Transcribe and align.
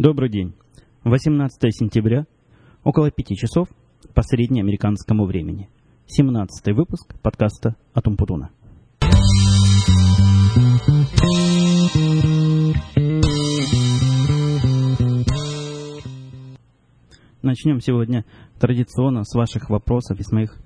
Добрый 0.00 0.30
день. 0.30 0.54
18 1.02 1.58
сентября, 1.74 2.24
около 2.84 3.10
5 3.10 3.36
часов 3.36 3.66
по 4.14 4.22
среднеамериканскому 4.22 5.26
времени. 5.26 5.68
17 6.06 6.72
выпуск 6.72 7.16
подкаста 7.20 7.74
Атумпутуна. 7.94 8.50
Начнем 17.42 17.80
сегодня 17.80 18.24
традиционно 18.60 19.24
с 19.24 19.34
ваших 19.34 19.68
вопросов 19.68 20.20
и 20.20 20.22
с 20.22 20.30
моих, 20.30 20.56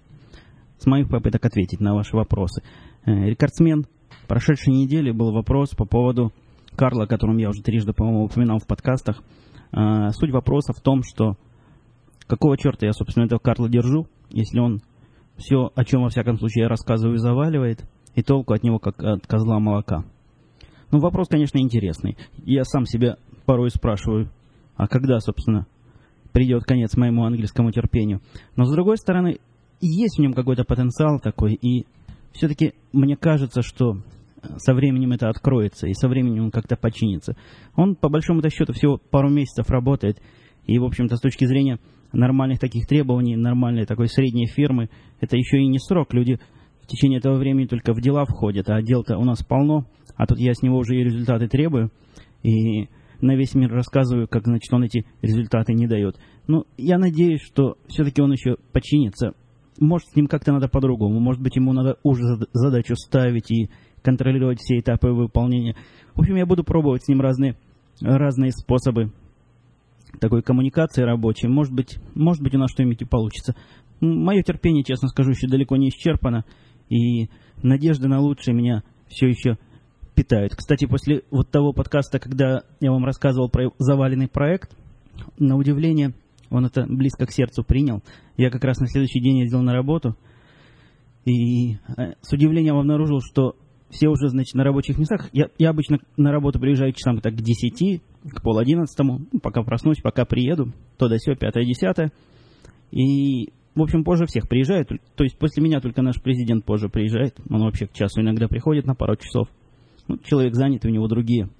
с 0.76 0.84
моих 0.84 1.08
попыток 1.08 1.42
ответить 1.46 1.80
на 1.80 1.94
ваши 1.94 2.14
вопросы. 2.14 2.62
Э, 3.06 3.30
рекордсмен 3.30 3.86
прошедшей 4.28 4.74
недели 4.74 5.10
был 5.10 5.32
вопрос 5.32 5.70
по 5.70 5.86
поводу 5.86 6.34
Карла, 6.76 7.04
о 7.04 7.06
котором 7.06 7.36
я 7.36 7.48
уже 7.48 7.62
трижды, 7.62 7.92
по-моему, 7.92 8.24
упоминал 8.24 8.58
в 8.58 8.66
подкастах. 8.66 9.22
Э, 9.72 10.10
суть 10.10 10.30
вопроса 10.30 10.72
в 10.72 10.80
том, 10.80 11.02
что 11.02 11.36
какого 12.26 12.56
черта 12.56 12.86
я, 12.86 12.92
собственно, 12.92 13.24
этого 13.24 13.38
Карла 13.38 13.68
держу, 13.68 14.06
если 14.30 14.58
он 14.58 14.80
все, 15.36 15.70
о 15.74 15.84
чем, 15.84 16.02
во 16.02 16.08
всяком 16.08 16.38
случае, 16.38 16.64
я 16.64 16.68
рассказываю, 16.68 17.18
заваливает, 17.18 17.84
и 18.14 18.22
толку 18.22 18.52
от 18.52 18.62
него, 18.62 18.78
как 18.78 19.02
от 19.02 19.26
козла 19.26 19.58
молока. 19.58 20.04
Ну, 20.90 20.98
вопрос, 20.98 21.28
конечно, 21.28 21.58
интересный. 21.58 22.16
Я 22.44 22.64
сам 22.64 22.84
себя 22.84 23.16
порой 23.46 23.70
спрашиваю, 23.70 24.30
а 24.76 24.86
когда, 24.88 25.18
собственно, 25.20 25.66
придет 26.32 26.64
конец 26.64 26.96
моему 26.96 27.24
английскому 27.24 27.72
терпению. 27.72 28.20
Но, 28.56 28.64
с 28.64 28.72
другой 28.72 28.98
стороны, 28.98 29.38
есть 29.80 30.18
в 30.18 30.22
нем 30.22 30.34
какой-то 30.34 30.64
потенциал 30.64 31.18
такой, 31.18 31.54
и 31.54 31.86
все-таки 32.32 32.74
мне 32.92 33.16
кажется, 33.16 33.62
что 33.62 33.98
со 34.58 34.74
временем 34.74 35.12
это 35.12 35.28
откроется, 35.28 35.86
и 35.86 35.94
со 35.94 36.08
временем 36.08 36.44
он 36.44 36.50
как-то 36.50 36.76
починится. 36.76 37.36
Он, 37.76 37.94
по 37.94 38.08
большому-то 38.08 38.50
счету, 38.50 38.72
всего 38.72 38.98
пару 38.98 39.28
месяцев 39.30 39.70
работает, 39.70 40.20
и, 40.66 40.78
в 40.78 40.84
общем-то, 40.84 41.16
с 41.16 41.20
точки 41.20 41.44
зрения 41.44 41.78
нормальных 42.12 42.58
таких 42.58 42.86
требований, 42.86 43.36
нормальной 43.36 43.86
такой 43.86 44.08
средней 44.08 44.46
фирмы, 44.46 44.90
это 45.20 45.36
еще 45.36 45.58
и 45.58 45.66
не 45.66 45.78
срок. 45.78 46.12
Люди 46.12 46.38
в 46.82 46.86
течение 46.86 47.18
этого 47.18 47.36
времени 47.36 47.66
только 47.66 47.94
в 47.94 48.00
дела 48.00 48.24
входят, 48.24 48.68
а 48.68 48.82
дел-то 48.82 49.16
у 49.16 49.24
нас 49.24 49.42
полно, 49.42 49.86
а 50.16 50.26
тут 50.26 50.38
я 50.38 50.54
с 50.54 50.62
него 50.62 50.78
уже 50.78 50.96
и 50.96 51.04
результаты 51.04 51.48
требую, 51.48 51.90
и 52.42 52.88
на 53.20 53.36
весь 53.36 53.54
мир 53.54 53.72
рассказываю, 53.72 54.28
как, 54.28 54.44
значит, 54.44 54.72
он 54.72 54.82
эти 54.82 55.06
результаты 55.22 55.72
не 55.74 55.86
дает. 55.86 56.16
Ну, 56.48 56.64
я 56.76 56.98
надеюсь, 56.98 57.40
что 57.40 57.76
все-таки 57.86 58.20
он 58.20 58.32
еще 58.32 58.56
починится. 58.72 59.34
Может, 59.78 60.08
с 60.08 60.16
ним 60.16 60.26
как-то 60.26 60.52
надо 60.52 60.68
по-другому. 60.68 61.18
Может 61.20 61.40
быть, 61.40 61.56
ему 61.56 61.72
надо 61.72 61.98
уже 62.02 62.22
задачу 62.52 62.94
ставить 62.96 63.50
и 63.50 63.70
контролировать 64.02 64.60
все 64.60 64.78
этапы 64.78 65.08
выполнения. 65.08 65.76
В 66.14 66.20
общем, 66.20 66.36
я 66.36 66.46
буду 66.46 66.64
пробовать 66.64 67.04
с 67.04 67.08
ним 67.08 67.20
разные, 67.20 67.56
разные 68.00 68.52
способы 68.52 69.12
такой 70.20 70.42
коммуникации 70.42 71.02
рабочей. 71.02 71.48
Может 71.48 71.72
быть, 71.72 71.98
может 72.14 72.42
быть 72.42 72.54
у 72.54 72.58
нас 72.58 72.70
что-нибудь 72.70 73.02
и 73.02 73.06
получится. 73.06 73.54
Мое 74.00 74.42
терпение, 74.42 74.84
честно 74.84 75.08
скажу, 75.08 75.30
еще 75.30 75.48
далеко 75.48 75.76
не 75.76 75.88
исчерпано. 75.88 76.44
И 76.88 77.30
надежда 77.62 78.08
на 78.08 78.20
лучшее 78.20 78.54
меня 78.54 78.82
все 79.08 79.28
еще 79.28 79.58
питают. 80.14 80.54
Кстати, 80.54 80.86
после 80.86 81.22
вот 81.30 81.50
того 81.50 81.72
подкаста, 81.72 82.18
когда 82.18 82.62
я 82.80 82.90
вам 82.90 83.04
рассказывал 83.04 83.48
про 83.48 83.70
заваленный 83.78 84.28
проект, 84.28 84.76
на 85.38 85.56
удивление, 85.56 86.14
он 86.50 86.66
это 86.66 86.84
близко 86.86 87.26
к 87.26 87.32
сердцу 87.32 87.64
принял. 87.64 88.02
Я 88.36 88.50
как 88.50 88.64
раз 88.64 88.78
на 88.78 88.86
следующий 88.86 89.20
день 89.20 89.38
ездил 89.38 89.62
на 89.62 89.72
работу, 89.72 90.16
и 91.24 91.74
э, 91.74 92.14
с 92.20 92.32
удивлением 92.32 92.76
обнаружил, 92.76 93.20
что 93.20 93.56
все 93.92 94.08
уже, 94.08 94.28
значит, 94.28 94.54
на 94.54 94.64
рабочих 94.64 94.98
местах. 94.98 95.28
Я, 95.32 95.48
я 95.58 95.70
обычно 95.70 95.98
на 96.16 96.32
работу 96.32 96.58
приезжаю 96.58 96.92
часам 96.92 97.20
так 97.20 97.34
к 97.34 97.42
10, 97.42 98.02
к 98.30 98.42
пол 98.42 98.58
одиннадцатому, 98.58 99.20
ну, 99.30 99.38
пока 99.38 99.62
проснусь, 99.62 100.00
пока 100.02 100.24
приеду, 100.24 100.72
то 100.96 101.08
да 101.08 101.18
сё, 101.18 101.36
пятое, 101.36 101.64
десятое. 101.64 102.10
И, 102.90 103.50
в 103.74 103.82
общем, 103.82 104.02
позже 104.02 104.26
всех 104.26 104.48
приезжает. 104.48 104.88
То 104.88 105.24
есть 105.24 105.38
после 105.38 105.62
меня 105.62 105.80
только 105.80 106.02
наш 106.02 106.20
президент 106.20 106.64
позже 106.64 106.88
приезжает. 106.88 107.36
Он 107.50 107.60
вообще 107.62 107.86
к 107.86 107.92
часу 107.92 108.22
иногда 108.22 108.48
приходит 108.48 108.86
на 108.86 108.94
пару 108.94 109.16
часов. 109.16 109.48
Ну, 110.08 110.18
человек 110.18 110.54
занят, 110.54 110.84
у 110.84 110.88
него 110.88 111.06
другие, 111.06 111.50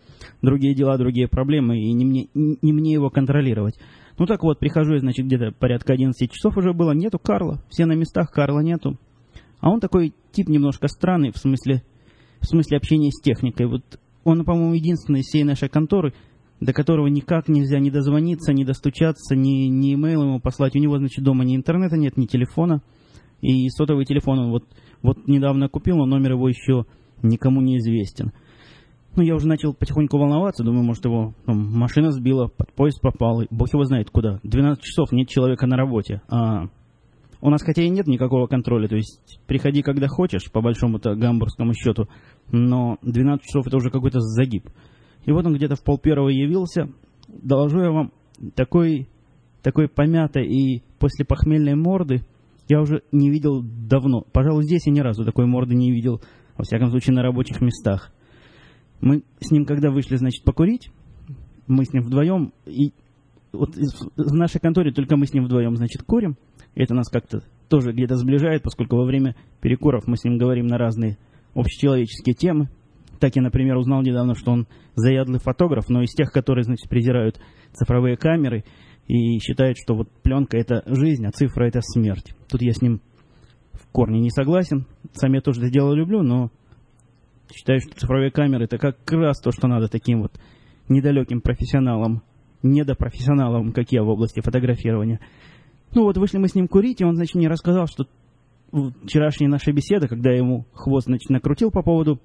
другие 0.40 0.74
дела, 0.74 0.96
другие 0.96 1.28
проблемы, 1.28 1.78
и 1.78 1.92
не 1.92 2.04
мне, 2.04 2.28
не 2.34 2.72
мне 2.72 2.92
его 2.92 3.10
контролировать. 3.10 3.78
Ну 4.18 4.26
так 4.26 4.42
вот, 4.42 4.58
прихожу, 4.58 4.98
значит, 4.98 5.26
где-то 5.26 5.52
порядка 5.52 5.92
11 5.92 6.30
часов 6.30 6.56
уже 6.56 6.72
было, 6.72 6.92
нету 6.92 7.18
Карла, 7.18 7.62
все 7.68 7.86
на 7.86 7.92
местах, 7.92 8.30
Карла 8.30 8.60
нету. 8.60 8.98
А 9.60 9.70
он 9.70 9.80
такой 9.80 10.12
тип 10.32 10.48
немножко 10.48 10.88
странный, 10.88 11.30
в 11.30 11.38
смысле, 11.38 11.82
в 12.42 12.46
смысле 12.46 12.76
общения 12.76 13.10
с 13.10 13.20
техникой. 13.20 13.66
Вот 13.66 13.82
он, 14.24 14.44
по-моему, 14.44 14.74
единственный 14.74 15.20
из 15.20 15.26
всей 15.26 15.44
нашей 15.44 15.68
конторы, 15.68 16.12
до 16.60 16.72
которого 16.72 17.06
никак 17.06 17.48
нельзя 17.48 17.78
ни 17.78 17.90
дозвониться, 17.90 18.52
ни 18.52 18.64
достучаться, 18.64 19.34
ни, 19.34 19.68
ни 19.68 19.94
имейл 19.94 20.22
ему 20.22 20.40
послать. 20.40 20.76
У 20.76 20.78
него, 20.78 20.98
значит, 20.98 21.24
дома 21.24 21.44
ни 21.44 21.56
интернета 21.56 21.96
нет, 21.96 22.16
ни 22.16 22.26
телефона. 22.26 22.82
И 23.40 23.68
сотовый 23.70 24.04
телефон 24.04 24.38
он 24.38 24.50
вот, 24.50 24.64
вот 25.02 25.26
недавно 25.26 25.68
купил, 25.68 25.96
но 25.96 26.06
номер 26.06 26.32
его 26.32 26.48
еще 26.48 26.84
никому 27.22 27.60
не 27.60 27.78
известен. 27.78 28.32
Ну, 29.14 29.22
я 29.22 29.34
уже 29.34 29.46
начал 29.46 29.74
потихоньку 29.74 30.16
волноваться, 30.16 30.64
думаю, 30.64 30.84
может, 30.84 31.04
его 31.04 31.34
там, 31.44 31.58
машина 31.58 32.12
сбила, 32.12 32.46
под 32.46 32.72
поезд 32.72 33.00
попал, 33.02 33.42
и 33.42 33.46
бог 33.50 33.68
его 33.72 33.84
знает 33.84 34.10
куда. 34.10 34.40
12 34.42 34.82
часов 34.82 35.12
нет 35.12 35.28
человека 35.28 35.66
на 35.66 35.76
работе. 35.76 36.22
А 36.30 36.68
у 37.42 37.50
нас 37.50 37.60
хотя 37.62 37.82
и 37.82 37.90
нет 37.90 38.06
никакого 38.06 38.46
контроля, 38.46 38.86
то 38.88 38.94
есть 38.94 39.40
приходи 39.48 39.82
когда 39.82 40.06
хочешь, 40.06 40.50
по 40.50 40.62
большому-то 40.62 41.16
гамбургскому 41.16 41.74
счету, 41.74 42.08
но 42.52 42.98
12 43.02 43.44
часов 43.44 43.66
это 43.66 43.76
уже 43.76 43.90
какой-то 43.90 44.20
загиб. 44.20 44.70
И 45.24 45.32
вот 45.32 45.44
он 45.44 45.54
где-то 45.54 45.74
в 45.74 45.82
пол 45.82 45.98
первого 45.98 46.28
явился. 46.28 46.88
Доложу 47.26 47.80
я 47.80 47.90
вам, 47.90 48.12
такой, 48.54 49.08
такой 49.60 49.88
помятой 49.88 50.46
и 50.46 50.82
после 51.00 51.24
похмельной 51.24 51.74
морды 51.74 52.24
я 52.68 52.80
уже 52.80 53.02
не 53.10 53.28
видел 53.28 53.60
давно. 53.60 54.24
Пожалуй, 54.32 54.62
здесь 54.62 54.86
я 54.86 54.92
ни 54.92 55.00
разу 55.00 55.24
такой 55.24 55.46
морды 55.46 55.74
не 55.74 55.90
видел, 55.90 56.22
во 56.56 56.62
всяком 56.62 56.90
случае, 56.90 57.16
на 57.16 57.22
рабочих 57.22 57.60
местах. 57.60 58.12
Мы 59.00 59.24
с 59.40 59.50
ним, 59.50 59.64
когда 59.64 59.90
вышли, 59.90 60.14
значит, 60.14 60.44
покурить, 60.44 60.92
мы 61.66 61.84
с 61.84 61.92
ним 61.92 62.04
вдвоем, 62.04 62.52
и 62.66 62.92
вот 63.52 63.74
в 63.74 64.34
нашей 64.34 64.60
конторе 64.60 64.92
только 64.92 65.16
мы 65.16 65.26
с 65.26 65.32
ним 65.32 65.44
вдвоем, 65.44 65.76
значит, 65.76 66.02
курим. 66.04 66.36
Это 66.74 66.94
нас 66.94 67.08
как-то 67.08 67.42
тоже 67.68 67.92
где-то 67.92 68.16
сближает, 68.16 68.62
поскольку 68.62 68.96
во 68.96 69.04
время 69.04 69.34
перекуров 69.60 70.06
мы 70.06 70.16
с 70.16 70.24
ним 70.24 70.38
говорим 70.38 70.66
на 70.66 70.78
разные 70.78 71.18
общечеловеческие 71.54 72.34
темы. 72.34 72.68
Так 73.20 73.36
я, 73.36 73.42
например, 73.42 73.76
узнал 73.76 74.02
недавно, 74.02 74.34
что 74.34 74.52
он 74.52 74.66
заядлый 74.94 75.38
фотограф, 75.38 75.88
но 75.88 76.02
из 76.02 76.12
тех, 76.12 76.32
которые, 76.32 76.64
значит, 76.64 76.88
презирают 76.88 77.40
цифровые 77.72 78.16
камеры 78.16 78.64
и 79.06 79.38
считают, 79.38 79.78
что 79.78 79.94
вот 79.94 80.10
пленка– 80.22 80.56
это 80.58 80.82
жизнь, 80.86 81.24
а 81.26 81.30
цифра– 81.30 81.64
это 81.68 81.80
смерть. 81.82 82.34
Тут 82.50 82.62
я 82.62 82.72
с 82.72 82.82
ним 82.82 83.00
в 83.72 83.86
корне 83.92 84.20
не 84.20 84.30
согласен. 84.30 84.86
Сам 85.12 85.32
я 85.34 85.40
тоже 85.40 85.60
это 85.60 85.70
дело 85.70 85.92
люблю, 85.92 86.22
но 86.22 86.50
считаю, 87.54 87.80
что 87.80 87.98
цифровые 87.98 88.30
камеры– 88.30 88.64
это 88.66 88.78
как 88.78 88.98
раз 89.12 89.40
то, 89.40 89.50
что 89.52 89.68
надо 89.68 89.88
таким 89.88 90.22
вот 90.22 90.32
недалеким 90.88 91.42
профессионалам, 91.42 92.22
недопрофессионалам, 92.62 93.72
как 93.72 93.92
я 93.92 94.02
в 94.02 94.08
области 94.08 94.40
фотографирования– 94.40 95.20
ну 95.94 96.04
вот 96.04 96.16
вышли 96.16 96.38
мы 96.38 96.48
с 96.48 96.54
ним 96.54 96.68
курить, 96.68 97.00
и 97.00 97.04
он, 97.04 97.16
значит, 97.16 97.34
мне 97.34 97.48
рассказал, 97.48 97.86
что 97.86 98.06
вчерашняя 99.04 99.48
наша 99.48 99.72
беседа, 99.72 100.08
когда 100.08 100.30
я 100.30 100.38
ему 100.38 100.66
хвост, 100.72 101.06
значит, 101.06 101.30
накрутил 101.30 101.70
по 101.70 101.82
поводу 101.82 102.20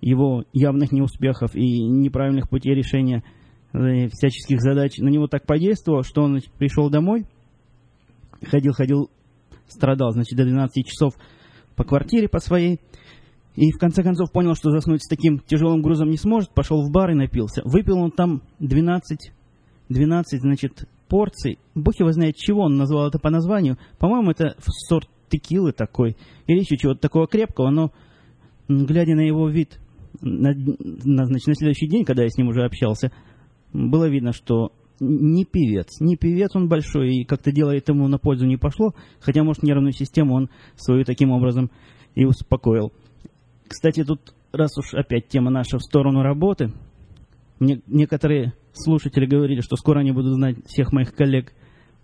его 0.00 0.44
явных 0.52 0.92
неуспехов 0.92 1.54
и 1.54 1.82
неправильных 1.82 2.48
путей 2.48 2.74
решения 2.74 3.22
э, 3.72 4.08
всяческих 4.08 4.60
задач, 4.60 4.98
на 4.98 5.08
него 5.08 5.26
так 5.26 5.46
подействовало, 5.46 6.02
что 6.02 6.22
он 6.22 6.32
значит, 6.32 6.50
пришел 6.52 6.90
домой, 6.90 7.26
ходил-ходил, 8.42 9.10
страдал, 9.68 10.12
значит, 10.12 10.36
до 10.36 10.44
12 10.44 10.86
часов 10.86 11.14
по 11.74 11.84
квартире 11.84 12.28
по 12.28 12.38
своей, 12.40 12.80
и 13.54 13.72
в 13.72 13.78
конце 13.78 14.02
концов 14.02 14.32
понял, 14.32 14.54
что 14.54 14.70
заснуть 14.70 15.02
с 15.02 15.08
таким 15.08 15.38
тяжелым 15.40 15.80
грузом 15.80 16.10
не 16.10 16.18
сможет, 16.18 16.50
пошел 16.50 16.82
в 16.82 16.90
бар 16.90 17.12
и 17.12 17.14
напился. 17.14 17.62
Выпил 17.64 17.98
он 17.98 18.10
там 18.10 18.42
12, 18.58 19.32
12 19.88 20.40
значит, 20.40 20.84
порций. 21.08 21.58
Бог 21.74 21.98
его 21.98 22.12
знает, 22.12 22.36
чего 22.36 22.62
он 22.62 22.76
назвал 22.76 23.08
это 23.08 23.18
по 23.18 23.30
названию. 23.30 23.78
По-моему, 23.98 24.30
это 24.30 24.56
сорт 24.88 25.08
текилы 25.28 25.72
такой. 25.72 26.16
Или 26.46 26.60
еще 26.60 26.76
чего-то 26.76 27.00
такого 27.00 27.26
крепкого, 27.26 27.70
но 27.70 27.92
глядя 28.68 29.14
на 29.14 29.20
его 29.26 29.48
вид 29.48 29.80
на, 30.20 30.54
на, 30.54 31.26
значит, 31.26 31.46
на 31.46 31.54
следующий 31.54 31.88
день, 31.88 32.04
когда 32.04 32.22
я 32.22 32.28
с 32.28 32.36
ним 32.36 32.48
уже 32.48 32.64
общался, 32.64 33.12
было 33.72 34.08
видно, 34.08 34.32
что 34.32 34.72
не 35.00 35.44
певец. 35.44 36.00
Не 36.00 36.16
певец 36.16 36.54
он 36.54 36.68
большой, 36.68 37.16
и 37.16 37.24
как-то 37.24 37.52
делает 37.52 37.88
ему 37.88 38.08
на 38.08 38.18
пользу 38.18 38.46
не 38.46 38.56
пошло, 38.56 38.94
хотя, 39.20 39.44
может, 39.44 39.62
нервную 39.62 39.92
систему 39.92 40.34
он 40.34 40.48
свою 40.76 41.04
таким 41.04 41.30
образом 41.30 41.70
и 42.14 42.24
успокоил. 42.24 42.92
Кстати, 43.68 44.04
тут, 44.04 44.34
раз 44.52 44.76
уж 44.78 44.94
опять 44.94 45.28
тема 45.28 45.50
наша 45.50 45.78
в 45.78 45.82
сторону 45.82 46.22
работы, 46.22 46.72
мне, 47.58 47.80
некоторые 47.86 48.54
слушатели 48.72 49.26
говорили, 49.26 49.60
что 49.60 49.76
скоро 49.76 50.00
они 50.00 50.12
будут 50.12 50.34
знать 50.34 50.56
всех 50.66 50.92
моих 50.92 51.14
коллег 51.14 51.52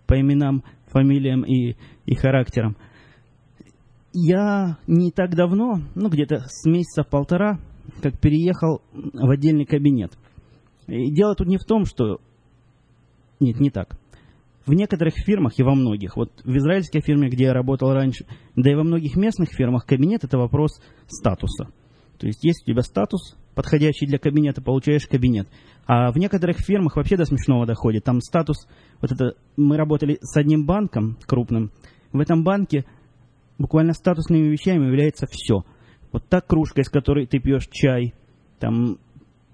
по 0.07 0.19
именам, 0.19 0.63
фамилиям 0.87 1.43
и, 1.43 1.75
и 2.05 2.15
характерам. 2.15 2.75
Я 4.13 4.77
не 4.85 5.11
так 5.11 5.35
давно, 5.35 5.79
ну 5.95 6.09
где-то 6.09 6.43
с 6.47 6.65
месяца 6.65 7.03
полтора, 7.03 7.59
как 8.01 8.19
переехал 8.19 8.81
в 8.93 9.29
отдельный 9.29 9.65
кабинет. 9.65 10.11
И 10.87 11.11
дело 11.11 11.35
тут 11.35 11.47
не 11.47 11.57
в 11.57 11.65
том, 11.65 11.85
что 11.85 12.19
Нет, 13.39 13.59
не 13.59 13.69
так. 13.69 13.97
В 14.65 14.73
некоторых 14.73 15.15
фирмах 15.15 15.59
и 15.59 15.63
во 15.63 15.75
многих, 15.75 16.15
вот 16.15 16.31
в 16.45 16.55
израильской 16.55 17.01
фирме, 17.01 17.29
где 17.29 17.45
я 17.45 17.53
работал 17.53 17.91
раньше, 17.91 18.25
да 18.55 18.71
и 18.71 18.75
во 18.75 18.83
многих 18.83 19.17
местных 19.17 19.49
фирмах 19.49 19.85
кабинет– 19.85 20.23
это 20.23 20.37
вопрос 20.37 20.81
статуса. 21.07 21.67
То 22.23 22.27
есть 22.27 22.41
есть 22.45 22.63
у 22.63 22.71
тебя 22.71 22.83
статус, 22.83 23.35
подходящий 23.53 24.05
для 24.05 24.17
кабинета, 24.17 24.61
получаешь 24.61 25.05
кабинет. 25.07 25.49
А 25.85 26.09
в 26.09 26.17
некоторых 26.17 26.57
фирмах 26.59 26.95
вообще 26.95 27.17
до 27.17 27.25
смешного 27.25 27.65
доходит. 27.65 28.05
Там 28.05 28.21
статус, 28.21 28.65
вот 29.01 29.11
это, 29.11 29.35
мы 29.57 29.75
работали 29.75 30.19
с 30.21 30.37
одним 30.37 30.65
банком 30.65 31.17
крупным. 31.25 31.73
В 32.13 32.21
этом 32.21 32.45
банке 32.45 32.85
буквально 33.57 33.91
статусными 33.91 34.47
вещами 34.47 34.85
является 34.85 35.27
все. 35.29 35.65
Вот 36.13 36.23
та 36.29 36.39
кружка, 36.39 36.79
из 36.79 36.89
которой 36.89 37.27
ты 37.27 37.39
пьешь 37.39 37.67
чай, 37.69 38.13
там 38.57 38.99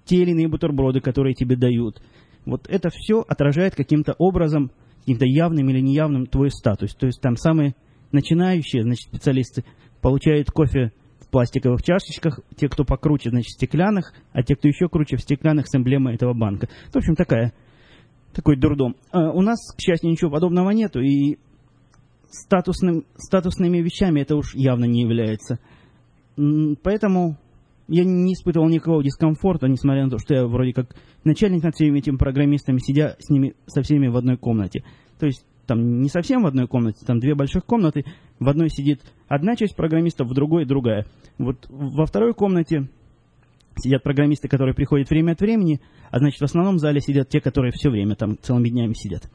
те 0.04 0.18
или 0.18 0.30
иные 0.30 0.46
бутерброды, 0.46 1.00
которые 1.00 1.34
тебе 1.34 1.56
дают. 1.56 2.00
Вот 2.46 2.68
это 2.68 2.90
все 2.92 3.24
отражает 3.26 3.74
каким-то 3.74 4.14
образом, 4.16 4.70
каким-то 5.00 5.24
явным 5.26 5.68
или 5.70 5.80
неявным 5.80 6.26
твой 6.26 6.52
статус. 6.52 6.94
То 6.94 7.06
есть 7.06 7.20
там 7.20 7.34
самые 7.34 7.74
начинающие, 8.12 8.84
значит, 8.84 9.08
специалисты 9.08 9.64
получают 10.00 10.52
кофе 10.52 10.92
пластиковых 11.30 11.82
чашечках, 11.82 12.40
те, 12.56 12.68
кто 12.68 12.84
покруче, 12.84 13.30
значит, 13.30 13.48
в 13.48 13.54
стеклянных, 13.54 14.12
а 14.32 14.42
те, 14.42 14.56
кто 14.56 14.68
еще 14.68 14.88
круче, 14.88 15.16
в 15.16 15.22
стеклянных 15.22 15.66
с 15.68 15.74
эмблемой 15.74 16.14
этого 16.14 16.34
банка. 16.34 16.68
В 16.92 16.96
общем, 16.96 17.14
такая, 17.14 17.52
такой 18.32 18.56
дурдом. 18.56 18.96
А 19.12 19.30
у 19.30 19.40
нас, 19.40 19.58
к 19.74 19.80
счастью, 19.80 20.10
ничего 20.10 20.30
подобного 20.30 20.70
нету, 20.70 21.00
и 21.00 21.38
статусным, 22.30 23.04
статусными 23.16 23.78
вещами 23.78 24.20
это 24.20 24.36
уж 24.36 24.54
явно 24.54 24.84
не 24.84 25.02
является. 25.02 25.58
Поэтому 26.82 27.36
я 27.88 28.04
не 28.04 28.34
испытывал 28.34 28.68
никакого 28.68 29.02
дискомфорта, 29.02 29.66
несмотря 29.66 30.04
на 30.04 30.10
то, 30.10 30.18
что 30.18 30.34
я 30.34 30.46
вроде 30.46 30.72
как 30.72 30.94
начальник 31.24 31.64
над 31.64 31.74
всеми 31.74 31.98
этими 31.98 32.16
программистами, 32.16 32.78
сидя 32.78 33.16
с 33.18 33.30
ними, 33.30 33.54
со 33.66 33.82
всеми 33.82 34.06
в 34.06 34.16
одной 34.16 34.36
комнате. 34.36 34.84
То 35.18 35.26
есть 35.26 35.44
там 35.66 36.00
не 36.00 36.08
совсем 36.08 36.42
в 36.42 36.46
одной 36.46 36.68
комнате, 36.68 37.04
там 37.04 37.18
две 37.18 37.34
больших 37.34 37.64
комнаты, 37.64 38.04
в 38.40 38.48
одной 38.48 38.70
сидит 38.70 39.00
одна 39.28 39.54
часть 39.54 39.76
программистов, 39.76 40.26
в 40.26 40.34
другой 40.34 40.64
другая. 40.64 41.06
Вот 41.38 41.66
во 41.68 42.06
второй 42.06 42.34
комнате 42.34 42.88
сидят 43.78 44.02
программисты, 44.02 44.48
которые 44.48 44.74
приходят 44.74 45.08
время 45.10 45.32
от 45.32 45.40
времени, 45.40 45.80
а 46.10 46.18
значит 46.18 46.40
в 46.40 46.44
основном 46.44 46.78
зале 46.78 47.00
сидят 47.00 47.28
те, 47.28 47.40
которые 47.40 47.72
все 47.72 47.90
время 47.90 48.16
там 48.16 48.36
целыми 48.40 48.70
днями 48.70 48.94
сидят, 48.94 49.30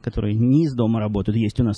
которые 0.00 0.34
не 0.34 0.64
из 0.64 0.74
дома 0.74 1.00
работают. 1.00 1.36
Есть 1.36 1.60
у 1.60 1.64
нас 1.64 1.76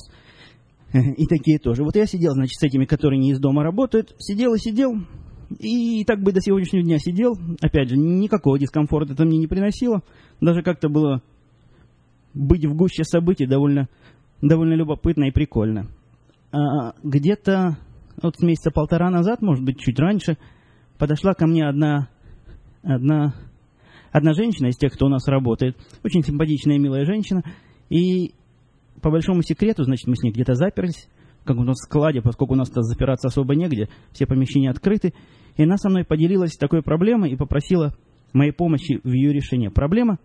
и 0.92 1.26
такие 1.26 1.58
тоже. 1.58 1.82
Вот 1.82 1.96
я 1.96 2.06
сидел, 2.06 2.32
значит, 2.32 2.58
с 2.58 2.62
этими, 2.62 2.84
которые 2.84 3.18
не 3.18 3.30
из 3.30 3.40
дома 3.40 3.64
работают, 3.64 4.14
сидел 4.18 4.54
и 4.54 4.58
сидел, 4.58 4.94
и 5.58 6.04
так 6.04 6.22
бы 6.22 6.32
до 6.32 6.40
сегодняшнего 6.40 6.84
дня 6.84 6.98
сидел. 6.98 7.36
Опять 7.60 7.88
же, 7.88 7.96
никакого 7.96 8.58
дискомфорта 8.58 9.14
это 9.14 9.24
мне 9.24 9.38
не 9.38 9.46
приносило. 9.46 10.02
Даже 10.40 10.62
как-то 10.62 10.88
было 10.88 11.22
быть 12.34 12.64
в 12.64 12.74
гуще 12.74 13.02
событий 13.02 13.46
довольно, 13.46 13.88
довольно 14.42 14.74
любопытно 14.74 15.24
и 15.24 15.32
прикольно. 15.32 15.88
А 16.52 16.94
где-то 17.02 17.78
вот 18.22 18.40
месяца 18.40 18.70
полтора 18.70 19.10
назад, 19.10 19.40
может 19.42 19.64
быть, 19.64 19.78
чуть 19.78 19.98
раньше, 19.98 20.36
подошла 20.98 21.34
ко 21.34 21.46
мне 21.46 21.66
одна, 21.66 22.08
одна, 22.82 23.34
одна 24.10 24.32
женщина 24.34 24.66
из 24.66 24.76
тех, 24.76 24.92
кто 24.92 25.06
у 25.06 25.08
нас 25.08 25.26
работает. 25.28 25.76
Очень 26.04 26.22
симпатичная 26.22 26.76
и 26.76 26.80
милая 26.80 27.04
женщина. 27.04 27.42
И 27.88 28.34
по 29.00 29.10
большому 29.10 29.42
секрету, 29.42 29.84
значит, 29.84 30.06
мы 30.06 30.16
с 30.16 30.22
ней 30.22 30.32
где-то 30.32 30.54
заперлись, 30.54 31.08
в 31.42 31.46
каком-то 31.46 31.72
складе, 31.74 32.20
поскольку 32.20 32.54
у 32.54 32.56
нас-то 32.56 32.82
запираться 32.82 33.28
особо 33.28 33.54
негде, 33.54 33.88
все 34.12 34.26
помещения 34.26 34.70
открыты. 34.70 35.14
И 35.56 35.62
она 35.62 35.76
со 35.76 35.88
мной 35.88 36.04
поделилась 36.04 36.56
такой 36.56 36.82
проблемой 36.82 37.30
и 37.30 37.36
попросила 37.36 37.94
моей 38.32 38.52
помощи 38.52 39.00
в 39.02 39.10
ее 39.10 39.32
решении. 39.32 39.68
Проблема, 39.68 40.18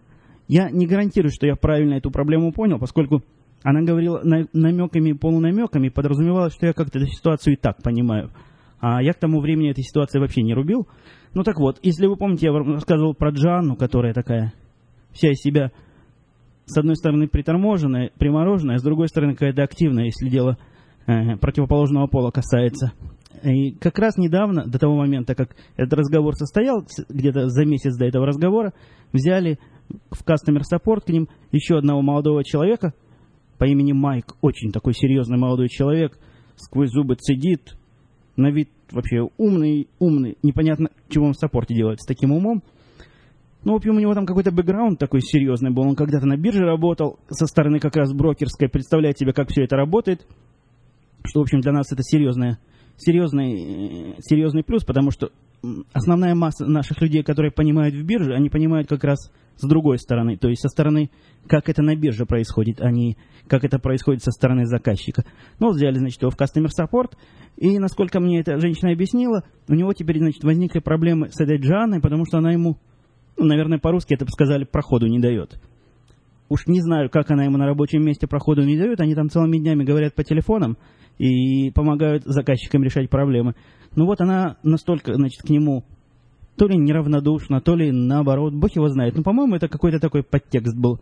я 0.47 0.69
не 0.69 0.85
гарантирую, 0.85 1.31
что 1.31 1.47
я 1.47 1.55
правильно 1.55 1.95
эту 1.95 2.11
проблему 2.11 2.51
понял, 2.51 2.79
поскольку 2.79 3.23
она 3.65 3.81
говорила 3.81 4.21
намеками 4.53 5.09
и 5.09 5.13
полунамеками, 5.13 5.89
подразумевала, 5.89 6.51
что 6.51 6.67
я 6.67 6.73
как-то 6.73 6.99
эту 6.99 7.07
ситуацию 7.07 7.55
и 7.55 7.57
так 7.57 7.81
понимаю. 7.81 8.29
А 8.79 9.01
я 9.01 9.11
к 9.11 9.19
тому 9.19 9.41
времени 9.41 9.71
этой 9.71 9.83
ситуации 9.83 10.19
вообще 10.19 10.43
не 10.43 10.53
рубил. 10.53 10.87
Ну 11.33 11.41
так 11.41 11.57
вот, 11.57 11.79
если 11.81 12.05
вы 12.05 12.15
помните, 12.15 12.45
я 12.45 12.53
вам 12.53 12.73
рассказывал 12.73 13.15
про 13.15 13.31
Джанну, 13.31 13.75
которая 13.75 14.13
такая 14.13 14.53
вся 15.13 15.31
из 15.31 15.37
себя 15.37 15.71
с 16.65 16.77
одной 16.77 16.95
стороны 16.95 17.27
приторможенная, 17.27 18.11
примороженная, 18.19 18.77
с 18.77 18.83
другой 18.83 19.07
стороны 19.07 19.33
какая-то 19.33 19.63
активная, 19.63 20.05
если 20.05 20.29
дело 20.29 20.59
э, 21.07 21.35
противоположного 21.37 22.05
пола 22.05 22.29
касается. 22.29 22.93
И 23.41 23.71
как 23.71 23.97
раз 23.97 24.15
недавно, 24.17 24.67
до 24.67 24.77
того 24.77 24.95
момента, 24.95 25.33
как 25.33 25.55
этот 25.75 25.93
разговор 25.93 26.35
состоял, 26.35 26.85
где-то 27.09 27.49
за 27.49 27.65
месяц 27.65 27.97
до 27.97 28.05
этого 28.05 28.27
разговора, 28.27 28.73
взяли 29.11 29.57
в 30.11 30.23
Customer 30.23 30.61
Support 30.71 31.05
к 31.07 31.09
ним 31.09 31.29
еще 31.51 31.79
одного 31.79 32.03
молодого 32.03 32.43
человека 32.43 32.93
по 33.57 33.65
имени 33.65 33.93
Майк, 33.93 34.35
очень 34.41 34.71
такой 34.71 34.93
серьезный 34.93 35.37
молодой 35.37 35.69
человек, 35.69 36.17
сквозь 36.55 36.91
зубы 36.91 37.15
цедит, 37.15 37.77
на 38.35 38.51
вид 38.51 38.69
вообще 38.91 39.27
умный, 39.37 39.87
умный, 39.99 40.37
непонятно, 40.43 40.89
чего 41.09 41.25
он 41.25 41.33
в 41.33 41.37
саппорте 41.37 41.73
делает 41.73 42.01
с 42.01 42.05
таким 42.05 42.31
умом– 42.31 42.63
ну, 43.65 43.73
в 43.73 43.77
общем, 43.77 43.95
у 43.95 43.99
него 43.99 44.13
там 44.13 44.27
какой-то 44.27 44.51
бэкграунд 44.51 44.99
такой 44.99 45.21
серьезный 45.21 45.71
был. 45.71 45.87
Он 45.87 45.95
когда-то 45.95 46.27
на 46.27 46.37
бирже 46.37 46.63
работал, 46.63 47.17
со 47.29 47.47
стороны 47.47 47.79
как 47.79 47.95
раз 47.95 48.13
брокерской, 48.13 48.69
представляет 48.69 49.17
себе, 49.17 49.33
как 49.33 49.49
все 49.49 49.63
это 49.63 49.75
работает. 49.75 50.27
Что, 51.23 51.39
в 51.39 51.43
общем, 51.43 51.61
для 51.61 51.71
нас 51.71 51.91
это 51.91 52.03
серьезный, 52.03 52.57
серьезный, 52.95 53.53
э, 53.53 54.15
серьезный 54.19 54.63
плюс, 54.63 54.85
потому 54.85 55.09
что 55.09 55.31
основная 55.93 56.35
масса 56.35 56.67
наших 56.67 57.01
людей, 57.01 57.23
которые 57.23 57.51
понимают 57.51 57.95
в 57.95 58.03
бирже, 58.03 58.35
они 58.35 58.51
понимают 58.51 58.87
как 58.87 59.03
раз 59.03 59.31
с 59.57 59.67
другой 59.67 59.99
стороны, 59.99 60.37
то 60.37 60.49
есть 60.49 60.61
со 60.61 60.69
стороны, 60.69 61.11
как 61.47 61.69
это 61.69 61.81
на 61.81 61.95
бирже 61.95 62.25
происходит, 62.25 62.81
а 62.81 62.91
не 62.91 63.17
как 63.47 63.63
это 63.63 63.79
происходит 63.79 64.23
со 64.23 64.31
стороны 64.31 64.65
заказчика. 64.65 65.23
Ну, 65.59 65.71
взяли, 65.71 65.97
значит, 65.99 66.21
его 66.21 66.31
в 66.31 66.39
Customer 66.39 66.67
Support, 66.67 67.13
и, 67.57 67.79
насколько 67.79 68.19
мне 68.19 68.39
эта 68.39 68.59
женщина 68.59 68.91
объяснила, 68.91 69.43
у 69.67 69.73
него 69.73 69.93
теперь, 69.93 70.19
значит, 70.19 70.43
возникли 70.43 70.79
проблемы 70.79 71.29
с 71.29 71.39
этой 71.39 71.57
Джаной, 71.57 72.01
потому 72.01 72.25
что 72.25 72.39
она 72.39 72.51
ему 72.51 72.77
ну, 73.37 73.45
наверное, 73.45 73.79
по-русски 73.79 74.13
это 74.13 74.25
бы 74.25 74.31
сказали, 74.31 74.63
проходу 74.63 75.07
не 75.07 75.19
дает. 75.19 75.59
Уж 76.47 76.67
не 76.67 76.81
знаю, 76.81 77.09
как 77.09 77.31
она 77.31 77.43
ему 77.43 77.57
на 77.57 77.65
рабочем 77.65 78.03
месте 78.03 78.27
проходу 78.27 78.63
не 78.63 78.77
дает. 78.77 79.01
Они 79.01 79.15
там 79.15 79.29
целыми 79.29 79.57
днями 79.57 79.83
говорят 79.83 80.13
по 80.13 80.23
телефонам 80.23 80.77
и 81.17 81.71
помогают 81.71 82.23
заказчикам 82.23 82.83
решать 82.83 83.09
проблемы. 83.09 83.55
Ну 83.95 84.05
вот 84.05 84.21
она 84.21 84.57
настолько, 84.63 85.15
значит, 85.15 85.41
к 85.41 85.49
нему 85.49 85.85
то 86.57 86.67
ли 86.67 86.77
неравнодушна, 86.77 87.61
то 87.61 87.75
ли 87.75 87.91
наоборот, 87.91 88.53
бог 88.53 88.75
его 88.75 88.89
знает. 88.89 89.15
Ну, 89.15 89.23
по-моему, 89.23 89.55
это 89.55 89.67
какой-то 89.67 89.99
такой 89.99 90.23
подтекст 90.23 90.75
был, 90.75 90.99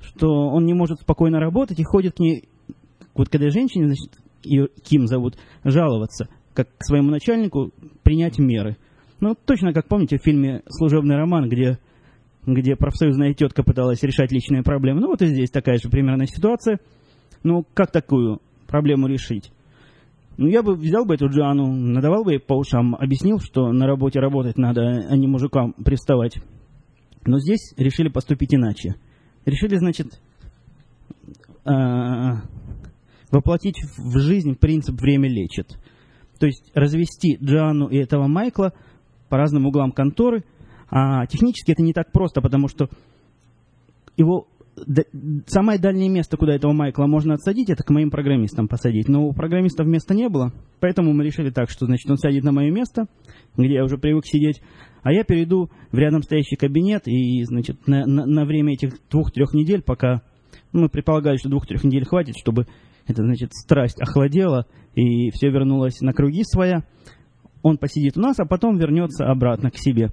что 0.00 0.48
он 0.48 0.64
не 0.64 0.74
может 0.74 1.00
спокойно 1.00 1.40
работать 1.40 1.78
и 1.78 1.84
ходит 1.84 2.16
к 2.16 2.20
ней, 2.20 2.48
вот 3.14 3.28
когда 3.28 3.50
женщине, 3.50 3.86
значит, 3.86 4.18
ее 4.42 4.68
Ким 4.82 5.06
зовут, 5.06 5.36
жаловаться, 5.64 6.28
как 6.54 6.68
к 6.76 6.84
своему 6.84 7.10
начальнику 7.10 7.70
принять 8.02 8.38
меры– 8.38 8.76
ну, 9.20 9.34
точно 9.34 9.72
как 9.72 9.88
помните 9.88 10.18
в 10.18 10.22
фильме 10.22 10.62
«Служебный 10.68 11.16
роман», 11.16 11.48
где, 11.48 11.78
где 12.46 12.76
профсоюзная 12.76 13.34
тетка 13.34 13.64
пыталась 13.64 14.02
решать 14.02 14.30
личные 14.30 14.62
проблемы. 14.62 15.00
Ну, 15.00 15.08
вот 15.08 15.22
и 15.22 15.26
здесь 15.26 15.50
такая 15.50 15.78
же 15.78 15.88
примерная 15.88 16.26
ситуация. 16.26 16.78
Ну, 17.42 17.64
как 17.74 17.90
такую 17.90 18.40
проблему 18.68 19.08
решить? 19.08 19.50
Ну, 20.38 20.46
я 20.46 20.62
бы 20.62 20.74
взял 20.74 21.04
бы 21.04 21.14
эту 21.14 21.28
Джану, 21.28 21.70
надавал 21.70 22.24
бы 22.24 22.32
ей 22.32 22.38
по 22.38 22.54
ушам, 22.54 22.94
объяснил, 22.94 23.38
что 23.40 23.70
на 23.72 23.86
работе 23.86 24.20
работать 24.20 24.56
надо, 24.56 25.06
а 25.10 25.16
не 25.16 25.26
мужикам 25.26 25.74
приставать. 25.74 26.38
Но 27.26 27.38
здесь 27.38 27.74
решили 27.76 28.08
поступить 28.08 28.54
иначе. 28.54 28.94
Решили, 29.44 29.76
значит, 29.76 30.20
а, 31.66 32.42
воплотить 33.30 33.82
в 33.98 34.18
жизнь 34.18 34.54
принцип 34.54 34.98
«время 34.98 35.28
лечит». 35.28 35.76
То 36.38 36.46
есть 36.46 36.70
развести 36.72 37.36
Джану 37.42 37.88
и 37.88 37.98
этого 37.98 38.26
Майкла– 38.28 38.72
по 39.28 39.36
разным 39.36 39.66
углам 39.66 39.92
конторы. 39.92 40.44
А 40.90 41.26
технически 41.26 41.72
это 41.72 41.82
не 41.82 41.92
так 41.92 42.12
просто, 42.12 42.40
потому 42.40 42.68
что 42.68 42.88
его 44.16 44.48
самое 45.46 45.78
дальнее 45.78 46.08
место, 46.08 46.36
куда 46.36 46.54
этого 46.54 46.72
Майкла 46.72 47.06
можно 47.06 47.34
отсадить, 47.34 47.70
это 47.70 47.82
к 47.82 47.90
моим 47.90 48.10
программистам 48.10 48.68
посадить. 48.68 49.08
Но 49.08 49.26
у 49.26 49.32
программистов 49.32 49.86
места 49.86 50.14
не 50.14 50.28
было, 50.28 50.52
поэтому 50.80 51.12
мы 51.12 51.24
решили 51.24 51.50
так, 51.50 51.70
что 51.70 51.86
значит 51.86 52.10
он 52.10 52.16
сядет 52.16 52.44
на 52.44 52.52
мое 52.52 52.70
место, 52.70 53.06
где 53.56 53.74
я 53.74 53.84
уже 53.84 53.98
привык 53.98 54.26
сидеть, 54.26 54.60
а 55.02 55.12
я 55.12 55.24
перейду 55.24 55.70
в 55.92 55.98
рядом 55.98 56.22
стоящий 56.22 56.56
кабинет 56.56 57.02
и, 57.06 57.42
значит, 57.44 57.86
на, 57.86 58.06
на, 58.06 58.26
на 58.26 58.44
время 58.44 58.74
этих 58.74 58.94
двух-трех 59.10 59.54
недель, 59.54 59.82
пока 59.82 60.22
ну, 60.72 60.82
мы 60.82 60.88
предполагали, 60.88 61.36
что 61.36 61.48
двух-трех 61.48 61.84
недель 61.84 62.04
хватит, 62.04 62.36
чтобы 62.36 62.66
эта, 63.06 63.22
значит, 63.22 63.52
страсть 63.54 64.00
охладела 64.00 64.66
и 64.94 65.30
все 65.30 65.50
вернулось 65.50 66.00
на 66.00 66.12
круги 66.12 66.42
своя, 66.44 66.84
он 67.62 67.78
посидит 67.78 68.16
у 68.16 68.20
нас, 68.20 68.38
а 68.38 68.44
потом 68.44 68.76
вернется 68.76 69.26
обратно 69.26 69.70
к 69.70 69.78
себе. 69.78 70.10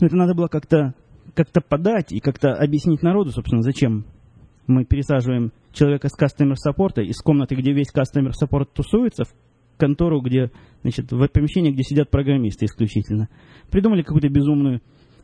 Это 0.00 0.16
надо 0.16 0.34
было 0.34 0.48
как-то 0.48 0.94
как 1.34 1.48
подать 1.68 2.12
и 2.12 2.20
как-то 2.20 2.54
объяснить 2.54 3.02
народу, 3.02 3.30
собственно, 3.30 3.62
зачем 3.62 4.04
мы 4.66 4.84
пересаживаем 4.84 5.52
человека 5.72 6.08
с 6.08 6.12
кастомер 6.12 6.56
саппорта 6.56 7.02
из 7.02 7.18
комнаты, 7.20 7.54
где 7.54 7.72
весь 7.72 7.90
кастомер 7.90 8.34
саппорт 8.34 8.72
тусуется, 8.72 9.24
в 9.24 9.32
контору, 9.78 10.20
где, 10.20 10.50
значит, 10.82 11.10
в 11.10 11.26
помещении, 11.28 11.72
где 11.72 11.82
сидят 11.82 12.10
программисты 12.10 12.66
исключительно. 12.66 13.28
Придумали 13.70 14.02
какую-то 14.02 14.28
безумную, 14.28 14.80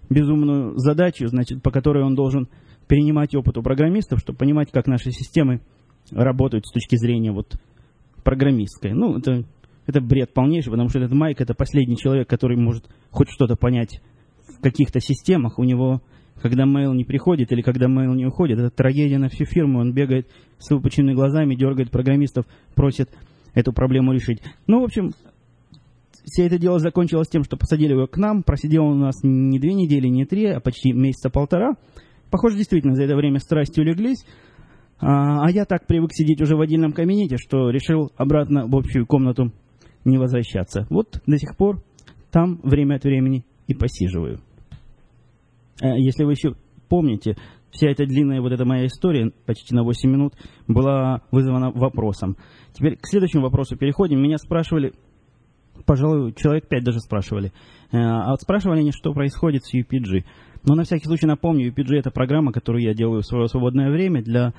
безумную 0.08 0.76
задачу, 0.78 1.28
значит, 1.28 1.62
по 1.62 1.70
которой 1.70 2.04
он 2.04 2.14
должен 2.14 2.48
перенимать 2.88 3.34
опыт 3.34 3.58
у 3.58 3.62
программистов, 3.62 4.20
чтобы 4.20 4.38
понимать, 4.38 4.70
как 4.70 4.86
наши 4.86 5.10
системы 5.10 5.60
работают 6.10 6.66
с 6.66 6.72
точки 6.72 6.96
зрения 6.96 7.32
вот 7.32 7.58
программистской. 8.24 8.92
Ну, 8.92 9.18
это, 9.18 9.44
это 9.86 10.00
бред 10.00 10.32
полнейший, 10.32 10.70
потому 10.70 10.88
что 10.88 11.00
этот 11.00 11.12
Майк 11.12 11.40
это 11.40 11.54
последний 11.54 11.96
человек, 11.96 12.28
который 12.28 12.56
может 12.56 12.88
хоть 13.10 13.28
что-то 13.30 13.56
понять 13.56 14.00
каких-то 14.70 15.00
системах. 15.00 15.58
У 15.58 15.64
него, 15.64 16.02
когда 16.42 16.64
mail 16.64 16.94
не 16.94 17.04
приходит 17.04 17.52
или 17.52 17.62
когда 17.62 17.86
mail 17.86 18.14
не 18.14 18.26
уходит, 18.26 18.58
это 18.58 18.70
трагедия 18.70 19.18
на 19.18 19.28
всю 19.28 19.44
фирму. 19.44 19.80
Он 19.80 19.92
бегает 19.92 20.28
с 20.58 20.70
выпученными 20.70 21.14
глазами, 21.14 21.54
дергает 21.54 21.90
программистов, 21.90 22.46
просит 22.74 23.10
эту 23.54 23.72
проблему 23.72 24.12
решить. 24.12 24.42
Ну, 24.66 24.80
в 24.80 24.84
общем, 24.84 25.12
все 26.24 26.46
это 26.46 26.58
дело 26.58 26.78
закончилось 26.78 27.28
тем, 27.28 27.44
что 27.44 27.56
посадили 27.56 27.92
его 27.92 28.06
к 28.06 28.16
нам. 28.16 28.42
Просидел 28.42 28.84
он 28.84 28.98
у 28.98 29.04
нас 29.04 29.22
не 29.22 29.58
две 29.58 29.74
недели, 29.74 30.08
не 30.08 30.24
три, 30.24 30.46
а 30.46 30.60
почти 30.60 30.92
месяца 30.92 31.30
полтора. 31.30 31.74
Похоже, 32.30 32.56
действительно, 32.56 32.94
за 32.94 33.04
это 33.04 33.14
время 33.14 33.38
страсти 33.38 33.80
улеглись. 33.80 34.24
А, 34.98 35.46
а 35.46 35.50
я 35.50 35.64
так 35.64 35.86
привык 35.86 36.10
сидеть 36.12 36.40
уже 36.40 36.56
в 36.56 36.60
отдельном 36.60 36.92
кабинете, 36.92 37.36
что 37.36 37.70
решил 37.70 38.10
обратно 38.16 38.66
в 38.66 38.74
общую 38.74 39.06
комнату 39.06 39.52
не 40.04 40.18
возвращаться. 40.18 40.86
Вот 40.90 41.22
до 41.26 41.38
сих 41.38 41.56
пор 41.56 41.82
там 42.30 42.60
время 42.62 42.96
от 42.96 43.04
времени 43.04 43.44
и 43.66 43.74
посиживаю. 43.74 44.40
А 45.80 45.96
если 45.96 46.24
вы 46.24 46.32
еще 46.32 46.54
помните, 46.88 47.36
вся 47.70 47.90
эта 47.90 48.06
длинная 48.06 48.40
вот 48.40 48.52
эта 48.52 48.64
моя 48.64 48.86
история, 48.86 49.32
почти 49.44 49.74
на 49.74 49.82
8 49.82 50.10
минут, 50.10 50.34
была 50.66 51.22
вызвана 51.30 51.70
вопросом. 51.70 52.36
Теперь 52.72 52.96
к 52.96 53.06
следующему 53.06 53.42
вопросу 53.42 53.76
переходим. 53.76 54.20
Меня 54.22 54.38
спрашивали, 54.38 54.92
пожалуй, 55.84 56.32
человек 56.34 56.68
5 56.68 56.84
даже 56.84 57.00
спрашивали. 57.00 57.52
Э, 57.92 57.98
а 57.98 58.30
вот 58.30 58.40
спрашивали 58.40 58.80
они, 58.80 58.92
что 58.92 59.12
происходит 59.12 59.64
с 59.64 59.74
UPG. 59.74 60.24
Но 60.64 60.74
на 60.74 60.84
всякий 60.84 61.06
случай 61.06 61.26
напомню, 61.26 61.70
UPG 61.70 61.96
это 61.96 62.10
программа, 62.10 62.52
которую 62.52 62.82
я 62.82 62.94
делаю 62.94 63.22
в 63.22 63.26
свое 63.26 63.46
свободное 63.48 63.90
время 63.90 64.22
для 64.22 64.52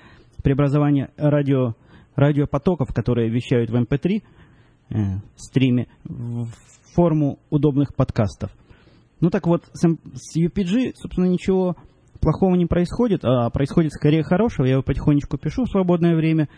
преобразования 0.43 1.12
радио, 1.17 1.75
радиопотоков, 2.15 2.93
которые 2.93 3.29
вещают 3.29 3.69
в 3.69 3.75
MP3 3.75 4.21
э, 4.89 4.95
стриме, 5.36 5.88
в 6.03 6.47
форму 6.93 7.39
удобных 7.50 7.95
подкастов. 7.95 8.51
Ну 9.19 9.29
так 9.29 9.47
вот, 9.47 9.63
с, 9.74 9.88
с 9.88 10.38
UPG, 10.38 10.93
собственно, 10.95 11.25
ничего 11.25 11.75
плохого 12.19 12.55
не 12.55 12.65
происходит, 12.65 13.24
а 13.24 13.50
происходит 13.50 13.93
скорее 13.93 14.24
хорошего. 14.24 14.65
Я 14.65 14.74
его 14.74 14.83
потихонечку 14.83 15.38
пишу 15.38 15.63
в 15.63 15.69
свободное 15.69 16.15
время. 16.15 16.50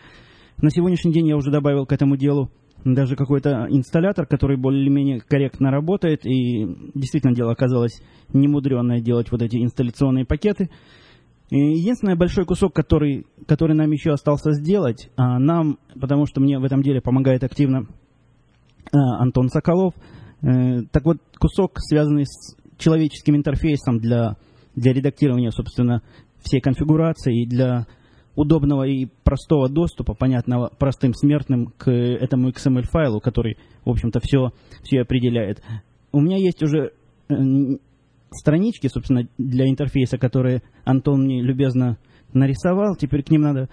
На 0.58 0.70
сегодняшний 0.70 1.12
день 1.12 1.28
я 1.28 1.36
уже 1.36 1.50
добавил 1.50 1.86
к 1.86 1.92
этому 1.92 2.16
делу 2.16 2.50
даже 2.84 3.16
какой-то 3.16 3.66
инсталлятор, 3.68 4.26
который 4.26 4.56
более-менее 4.56 5.20
корректно 5.20 5.70
работает. 5.70 6.24
И 6.26 6.66
действительно 6.94 7.34
дело 7.34 7.52
оказалось 7.52 8.02
немудренное 8.32 9.00
делать 9.00 9.30
вот 9.30 9.42
эти 9.42 9.56
инсталляционные 9.56 10.24
пакеты. 10.24 10.70
И 11.50 11.56
единственный 11.56 12.16
большой 12.16 12.44
кусок, 12.44 12.74
который, 12.74 13.26
который 13.46 13.74
нам 13.74 13.90
еще 13.90 14.12
остался 14.12 14.52
сделать, 14.52 15.10
а 15.16 15.38
нам, 15.38 15.78
потому 16.00 16.26
что 16.26 16.40
мне 16.40 16.58
в 16.58 16.64
этом 16.64 16.80
деле 16.80 17.00
помогает 17.00 17.42
активно 17.42 17.86
а, 18.92 19.20
Антон 19.20 19.48
Соколов, 19.48 19.94
так 20.40 21.04
вот 21.04 21.18
кусок, 21.38 21.78
связанный 21.78 22.26
с 22.26 22.56
человеческим 22.78 23.36
интерфейсом 23.36 23.98
для, 23.98 24.36
для 24.74 24.92
редактирования, 24.92 25.50
собственно, 25.50 26.02
всей 26.42 26.60
конфигурации 26.60 27.42
и 27.42 27.46
для 27.46 27.86
удобного 28.36 28.84
и 28.84 29.06
простого 29.24 29.68
доступа, 29.68 30.14
понятного 30.14 30.70
простым 30.78 31.12
смертным 31.14 31.66
к 31.76 31.90
этому 31.90 32.50
XML-файлу, 32.50 33.20
который, 33.20 33.58
в 33.84 33.90
общем-то, 33.90 34.20
все, 34.20 34.52
все 34.82 35.02
определяет. 35.02 35.62
У 36.12 36.20
меня 36.20 36.38
есть 36.38 36.62
уже 36.62 36.92
э, 37.28 37.34
странички, 38.30 38.86
собственно, 38.86 39.28
для 39.36 39.68
интерфейса, 39.68 40.16
которые 40.16 40.62
Антон 40.84 41.24
мне 41.24 41.42
любезно 41.42 41.98
нарисовал. 42.32 42.96
Теперь 42.96 43.22
к 43.22 43.30
ним 43.30 43.42
надо 43.42 43.68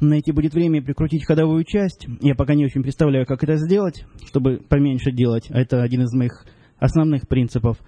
найти 0.00 0.32
будет 0.32 0.54
время 0.54 0.82
прикрутить 0.82 1.24
ходовую 1.24 1.64
часть. 1.64 2.06
Я 2.20 2.34
пока 2.34 2.54
не 2.54 2.64
очень 2.64 2.82
представляю, 2.82 3.26
как 3.26 3.42
это 3.42 3.56
сделать, 3.56 4.06
чтобы 4.26 4.60
поменьше 4.68 5.12
делать. 5.12 5.46
Это 5.50 5.82
один 5.82 6.02
из 6.02 6.12
моих 6.12 6.44
основных 6.78 7.28
принципов 7.28 7.78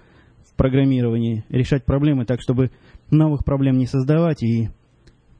в 0.45 0.55
программировании. 0.55 1.45
Решать 1.49 1.85
проблемы 1.85 2.25
так, 2.25 2.41
чтобы 2.41 2.71
новых 3.11 3.43
проблем 3.43 3.77
не 3.77 3.85
создавать 3.85 4.43
и 4.43 4.69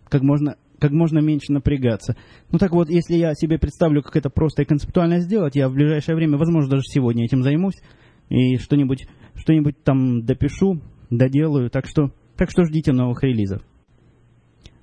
как 0.10 0.22
можно, 0.22 0.56
как 0.80 0.92
можно 0.92 1.20
меньше 1.20 1.52
напрягаться. 1.52 2.16
Ну 2.52 2.60
так 2.60 2.72
вот, 2.72 2.90
если 2.90 3.16
я 3.16 3.34
себе 3.34 3.58
представлю, 3.58 4.02
как 4.02 4.16
это 4.16 4.30
просто 4.30 4.64
и 4.64 4.66
концептуально 4.66 5.20
сделать, 5.20 5.56
я 5.56 5.70
в 5.70 5.74
ближайшее 5.74 6.16
время, 6.16 6.38
возможно, 6.38 6.72
даже 6.72 6.84
сегодня 6.84 7.26
этим 7.26 7.44
займусь 7.44 7.82
и 8.30 8.58
что-нибудь 8.58 9.08
что 9.38 9.54
там 9.84 10.26
допишу, 10.26 10.82
доделаю. 11.10 11.70
Так 11.70 11.86
что, 11.88 12.12
так 12.36 12.50
что 12.50 12.66
ждите 12.66 12.92
новых 12.92 13.24
релизов. 13.24 13.62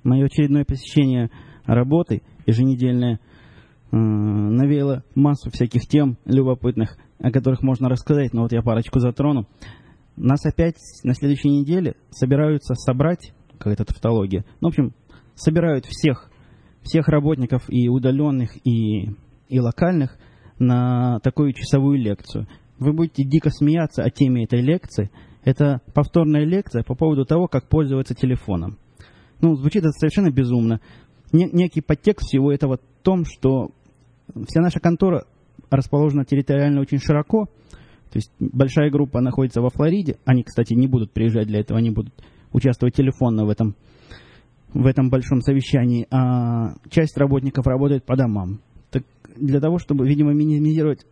Мое 0.02 0.26
очередное 0.26 0.64
посещение 0.64 1.30
работы 1.66 2.22
еженедельное 2.46 3.20
э, 3.90 3.96
навеяло 3.96 5.04
массу 5.14 5.50
всяких 5.50 5.82
тем 5.82 6.18
любопытных, 6.24 6.96
о 7.18 7.30
которых 7.30 7.62
можно 7.62 7.88
рассказать, 7.88 8.32
но 8.32 8.42
вот 8.42 8.52
я 8.52 8.62
парочку 8.62 8.98
затрону. 8.98 9.46
Нас 10.16 10.44
опять 10.46 10.76
на 11.02 11.14
следующей 11.14 11.48
неделе 11.48 11.94
собираются 12.10 12.74
собрать, 12.74 13.32
какая-то 13.58 13.84
тавтология, 13.84 14.44
ну, 14.60 14.68
в 14.68 14.70
общем, 14.70 14.94
собирают 15.34 15.86
всех, 15.86 16.30
всех 16.82 17.08
работников 17.08 17.64
и 17.68 17.88
удаленных, 17.88 18.56
и, 18.64 19.10
и 19.48 19.60
локальных 19.60 20.16
на 20.58 21.18
такую 21.20 21.52
часовую 21.52 21.98
лекцию. 21.98 22.46
Вы 22.78 22.92
будете 22.92 23.24
дико 23.24 23.50
смеяться 23.50 24.02
о 24.02 24.10
теме 24.10 24.44
этой 24.44 24.60
лекции. 24.60 25.10
Это 25.44 25.80
повторная 25.94 26.44
лекция 26.44 26.82
по 26.82 26.94
поводу 26.94 27.24
того, 27.24 27.48
как 27.48 27.68
пользоваться 27.68 28.14
телефоном. 28.14 28.78
Ну, 29.40 29.56
звучит 29.56 29.82
это 29.82 29.92
совершенно 29.92 30.30
безумно. 30.30 30.80
Некий 31.34 31.80
подтекст 31.80 32.26
всего 32.26 32.52
этого 32.52 32.78
в 32.78 33.02
том, 33.02 33.24
что 33.24 33.70
вся 34.46 34.60
наша 34.60 34.80
контора 34.80 35.26
расположена 35.70 36.24
территориально 36.24 36.80
очень 36.80 36.98
широко. 36.98 37.46
То 38.10 38.18
есть 38.18 38.32
большая 38.38 38.90
группа 38.90 39.20
находится 39.20 39.60
во 39.60 39.70
Флориде. 39.70 40.18
Они, 40.24 40.44
кстати, 40.44 40.74
не 40.74 40.86
будут 40.86 41.12
приезжать 41.12 41.48
для 41.48 41.60
этого, 41.60 41.78
они 41.78 41.90
будут 41.90 42.14
участвовать 42.52 42.94
телефонно 42.94 43.44
в 43.44 43.50
этом 43.50 43.74
в 44.72 44.86
этом 44.86 45.08
большом 45.08 45.40
совещании, 45.40 46.06
а 46.10 46.74
часть 46.90 47.16
работников 47.16 47.64
работает 47.66 48.04
по 48.04 48.16
домам. 48.16 48.60
Так 48.90 49.04
для 49.36 49.60
того, 49.60 49.78
чтобы, 49.78 50.06
видимо, 50.06 50.32
минимизировать, 50.32 51.06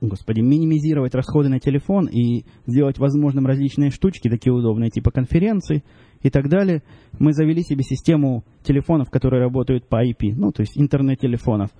господи, 0.00 0.40
минимизировать 0.40 1.16
расходы 1.16 1.48
на 1.48 1.58
телефон 1.58 2.06
и 2.06 2.44
сделать 2.66 2.98
возможным 2.98 3.46
различные 3.46 3.90
штучки, 3.90 4.30
такие 4.30 4.52
удобные, 4.52 4.90
типа 4.90 5.10
конференций 5.10 5.82
и 6.22 6.30
так 6.30 6.48
далее, 6.48 6.82
мы 7.18 7.32
завели 7.32 7.62
себе 7.62 7.82
систему 7.82 8.44
телефонов, 8.62 9.10
которые 9.10 9.42
работают 9.42 9.88
по 9.88 10.04
IP, 10.04 10.34
ну, 10.36 10.52
то 10.52 10.62
есть 10.62 10.76
интернет-телефонов. 10.76 11.70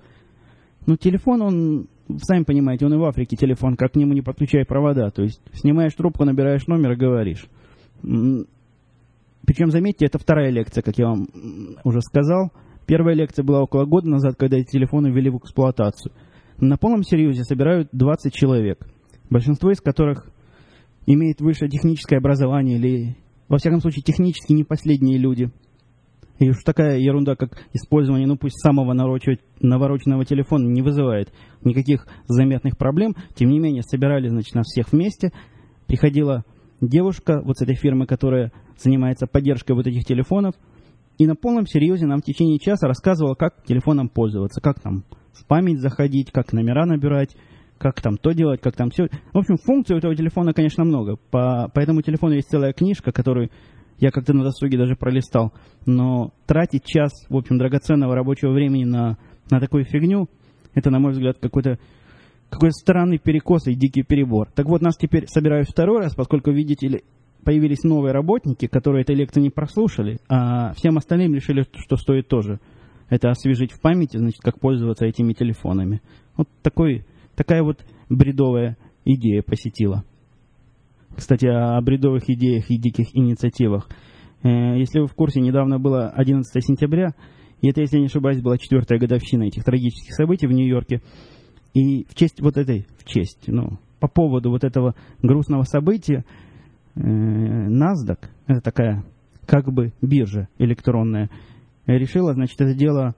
Ну, 0.85 0.95
телефон, 0.95 1.41
он, 1.41 1.87
сами 2.21 2.43
понимаете, 2.43 2.85
он 2.85 2.93
и 2.93 2.97
в 2.97 3.03
Африке 3.03 3.35
телефон, 3.35 3.75
как 3.75 3.93
к 3.93 3.95
нему 3.95 4.13
не 4.13 4.21
подключай 4.21 4.65
провода. 4.65 5.11
То 5.11 5.23
есть 5.23 5.41
снимаешь 5.53 5.93
трубку, 5.93 6.23
набираешь 6.23 6.67
номер 6.67 6.93
и 6.93 6.95
говоришь. 6.95 7.45
Причем, 8.01 9.71
заметьте, 9.71 10.05
это 10.05 10.17
вторая 10.17 10.51
лекция, 10.51 10.81
как 10.81 10.97
я 10.97 11.07
вам 11.07 11.27
уже 11.83 12.01
сказал. 12.01 12.51
Первая 12.85 13.15
лекция 13.15 13.43
была 13.43 13.61
около 13.61 13.85
года 13.85 14.09
назад, 14.09 14.35
когда 14.37 14.57
эти 14.57 14.71
телефоны 14.71 15.09
ввели 15.11 15.29
в 15.29 15.37
эксплуатацию. 15.37 16.13
На 16.59 16.77
полном 16.77 17.03
серьезе 17.03 17.43
собирают 17.43 17.89
20 17.91 18.33
человек, 18.33 18.87
большинство 19.29 19.71
из 19.71 19.79
которых 19.79 20.29
имеет 21.05 21.39
высшее 21.39 21.69
техническое 21.69 22.17
образование 22.17 22.77
или, 22.77 23.15
во 23.49 23.57
всяком 23.57 23.81
случае, 23.81 24.03
технически 24.03 24.53
не 24.53 24.63
последние 24.63 25.17
люди. 25.17 25.51
И 26.37 26.49
уж 26.49 26.63
такая 26.63 26.99
ерунда, 26.99 27.35
как 27.35 27.61
использование, 27.73 28.25
ну 28.25 28.37
пусть 28.37 28.61
самого 28.61 28.93
навороченного 28.93 30.23
телефона 30.23 30.67
не 30.67 30.81
вызывает 30.81 31.33
никаких 31.65 32.07
заметных 32.27 32.77
проблем. 32.77 33.15
Тем 33.35 33.49
не 33.49 33.59
менее, 33.59 33.83
собирали, 33.83 34.29
значит, 34.29 34.55
нас 34.55 34.67
всех 34.67 34.93
вместе. 34.93 35.33
Приходила 35.87 36.45
девушка 36.79 37.41
вот 37.43 37.57
с 37.57 37.61
этой 37.61 37.75
фирмы, 37.75 38.05
которая 38.05 38.53
занимается 38.77 39.27
поддержкой 39.27 39.73
вот 39.73 39.87
этих 39.87 40.05
телефонов, 40.05 40.55
и 41.17 41.27
на 41.27 41.35
полном 41.35 41.67
серьезе 41.67 42.05
нам 42.05 42.19
в 42.19 42.23
течение 42.23 42.59
часа 42.59 42.87
рассказывала, 42.87 43.35
как 43.35 43.65
телефоном 43.65 44.07
пользоваться, 44.07 44.61
как 44.61 44.79
там 44.79 45.03
в 45.33 45.45
память 45.45 45.81
заходить, 45.81 46.31
как 46.31 46.53
номера 46.53 46.85
набирать, 46.85 47.35
как 47.79 48.01
там 48.01 48.17
то 48.17 48.31
делать, 48.31 48.61
как 48.61 48.75
там 48.75 48.91
все. 48.91 49.07
В 49.33 49.37
общем, 49.37 49.57
функций 49.57 49.95
у 49.95 49.97
этого 49.97 50.15
телефона, 50.15 50.53
конечно, 50.53 50.83
много. 50.83 51.17
По, 51.31 51.69
по 51.73 51.79
этому 51.79 52.01
телефону 52.01 52.35
есть 52.35 52.49
целая 52.49 52.73
книжка, 52.73 53.11
которую 53.11 53.49
я 53.97 54.11
как-то 54.11 54.33
на 54.33 54.43
досуге 54.43 54.77
даже 54.77 54.95
пролистал. 54.95 55.53
Но 55.85 56.33
тратить 56.45 56.85
час, 56.85 57.11
в 57.29 57.35
общем, 57.35 57.57
драгоценного 57.57 58.15
рабочего 58.15 58.51
времени 58.51 58.83
на, 58.83 59.17
на 59.49 59.59
такую 59.59 59.85
фигню, 59.85 60.29
это, 60.75 60.91
на 60.91 60.99
мой 60.99 61.13
взгляд, 61.13 61.37
какой-то 61.39 61.79
какой 62.49 62.71
странный 62.71 63.19
перекос 63.19 63.67
и 63.67 63.75
дикий 63.75 64.03
перебор. 64.03 64.49
Так 64.55 64.65
вот, 64.67 64.81
нас 64.81 64.97
теперь 64.97 65.27
собирают 65.27 65.69
второй 65.69 65.99
раз, 65.99 66.15
поскольку, 66.15 66.51
видите 66.51 66.87
ли, 66.87 67.03
появились 67.43 67.83
новые 67.83 68.11
работники, 68.11 68.67
которые 68.67 69.03
этой 69.03 69.15
лекции 69.15 69.39
не 69.39 69.49
прослушали, 69.49 70.17
а 70.27 70.73
всем 70.73 70.97
остальным 70.97 71.33
решили, 71.33 71.65
что 71.77 71.95
стоит 71.95 72.27
тоже 72.27 72.59
это 73.09 73.29
освежить 73.29 73.71
в 73.71 73.81
памяти, 73.81 74.17
значит, 74.17 74.39
как 74.41 74.59
пользоваться 74.59 75.05
этими 75.05 75.33
телефонами. 75.33 76.01
Вот 76.37 76.47
такой, 76.61 77.05
такая 77.39 77.63
вот 77.63 77.85
бредовая 78.09 78.77
идея 79.05 79.41
посетила. 79.41 80.03
кстати, 81.15 81.45
о 81.45 81.79
бредовых 81.81 82.29
идеях 82.29 82.69
и 82.69 82.77
диких 82.77 83.15
инициативах. 83.15 83.87
Э, 84.43 84.77
если 84.77 84.99
вы 84.99 85.07
в 85.07 85.13
курсе, 85.13 85.39
недавно 85.39 85.79
было 85.79 86.09
11 86.09 86.45
сентября, 86.61 87.13
и 87.61 87.69
это, 87.69 87.79
если 87.79 87.95
я 87.95 88.01
не 88.01 88.07
ошибаюсь, 88.07 88.41
была 88.41 88.57
четвертая 88.57 88.99
годовщина 88.99 89.43
этих 89.43 89.63
трагических 89.63 90.13
событий 90.15 90.47
в 90.47 90.51
Нью-Йорке. 90.51 91.01
И 91.73 92.05
в 92.09 92.15
честь 92.15 92.41
вот 92.41 92.57
этой, 92.57 92.85
в 92.97 93.05
честь, 93.05 93.47
ну, 93.47 93.79
по 94.01 94.09
поводу 94.09 94.49
вот 94.49 94.65
этого 94.65 94.95
грустного 95.21 95.63
события, 95.63 96.25
э, 96.95 96.99
NASDAQ, 96.99 98.19
это 98.47 98.61
такая 98.61 99.05
как 99.45 99.71
бы 99.71 99.93
биржа 100.01 100.49
электронная, 100.57 101.29
решила, 101.85 102.33
значит, 102.33 102.59
это 102.59 102.73
дело 102.73 103.15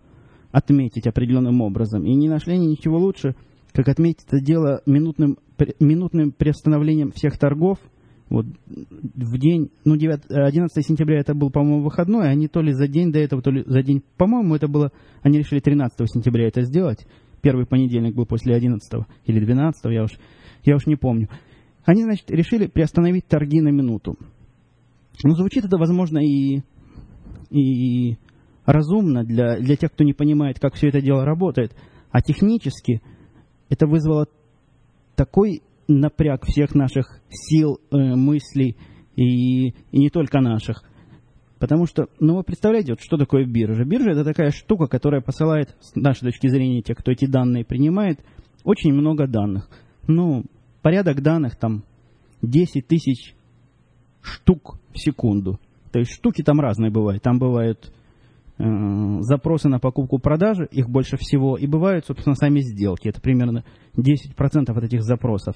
отметить 0.52 1.08
определенным 1.08 1.62
образом. 1.62 2.06
И 2.06 2.14
не 2.14 2.30
нашли 2.30 2.54
они 2.54 2.68
ничего 2.68 3.00
лучше, 3.00 3.36
как 3.74 3.88
отметить 3.88 4.26
это 4.28 4.40
дело 4.40 4.82
минутным, 4.86 5.38
минутным 5.80 6.32
приостановлением 6.32 7.12
всех 7.12 7.38
торгов. 7.38 7.78
Вот 8.30 8.46
в 8.68 9.38
день, 9.38 9.72
ну, 9.84 9.98
9, 9.98 10.22
11 10.30 10.86
сентября 10.86 11.20
это 11.20 11.34
был, 11.34 11.52
по-моему, 11.52 11.84
выходной, 11.84 12.30
они 12.30 12.48
то 12.48 12.62
ли 12.62 12.72
за 12.72 12.88
день 12.88 13.12
до 13.12 13.20
этого, 13.20 13.42
то 13.42 13.52
ли 13.52 13.64
за 13.66 13.84
день, 13.84 14.04
по-моему, 14.18 14.56
это 14.56 14.70
было, 14.70 14.92
они 15.22 15.40
решили 15.40 15.60
13 15.60 16.10
сентября 16.10 16.48
это 16.48 16.62
сделать. 16.62 17.06
Первый 17.42 17.66
понедельник 17.66 18.16
был 18.16 18.26
после 18.26 18.56
11 18.56 19.06
или 19.26 19.44
12, 19.44 19.92
я 19.92 20.04
уж, 20.04 20.12
я 20.64 20.76
уж 20.76 20.86
не 20.86 20.96
помню. 20.96 21.28
Они, 21.84 22.04
значит, 22.04 22.30
решили 22.32 22.68
приостановить 22.68 23.28
торги 23.28 23.60
на 23.60 23.70
минуту. 23.70 24.16
Ну, 25.24 25.36
звучит 25.36 25.66
это, 25.66 25.78
возможно, 25.78 26.20
и, 26.20 26.62
и 27.50 28.18
разумно 28.66 29.24
для, 29.24 29.58
для 29.58 29.76
тех, 29.76 29.92
кто 29.92 30.04
не 30.04 30.14
понимает, 30.14 30.60
как 30.60 30.76
все 30.76 30.88
это 30.90 31.02
дело 31.02 31.26
работает. 31.26 31.76
А 32.12 32.22
технически 32.22 33.02
это 33.72 33.88
вызвало 33.88 34.28
такой 35.16 35.64
напряг 35.88 36.46
всех 36.46 36.76
наших 36.76 37.22
сил, 37.30 37.80
э, 37.90 38.16
мыслей 38.16 38.76
и, 39.16 39.70
и 39.70 39.74
не 39.92 40.10
только 40.10 40.42
наших. 40.42 40.84
Потому 41.58 41.86
что, 41.86 42.08
ну 42.20 42.36
вы 42.36 42.44
представляете, 42.44 42.92
вот 42.92 43.02
что 43.02 43.18
такое 43.18 43.46
биржа? 43.46 43.86
Биржа 43.86 44.12
это 44.12 44.26
такая 44.26 44.52
штука, 44.52 44.88
которая 44.88 45.22
посылает, 45.22 45.76
с 45.80 45.96
нашей 45.96 46.26
точки 46.26 46.48
зрения, 46.48 46.82
тех, 46.82 46.98
кто 46.98 47.12
эти 47.12 47.26
данные 47.26 47.64
принимает, 47.64 48.20
очень 48.66 48.92
много 48.92 49.26
данных. 49.26 49.70
Ну, 50.06 50.44
порядок 50.82 51.22
данных 51.22 51.56
там 51.56 51.84
10 52.42 52.86
тысяч 52.86 53.36
штук 54.22 54.80
в 54.94 55.00
секунду. 55.00 55.60
То 55.94 56.00
есть 56.00 56.12
штуки 56.12 56.42
там 56.42 56.60
разные 56.60 56.92
бывают. 56.92 57.24
Там 57.24 57.40
бывают 57.40 57.94
запросы 59.22 59.70
на 59.70 59.80
покупку-продажу, 59.80 60.66
их 60.66 60.90
больше 60.90 61.18
всего, 61.18 61.58
и 61.58 61.68
бывают, 61.68 62.06
собственно, 62.06 62.36
сами 62.36 62.60
сделки. 62.60 63.08
Это 63.08 63.22
примерно 63.22 63.64
10% 63.96 64.70
от 64.70 64.84
этих 64.84 65.04
запросов. 65.04 65.56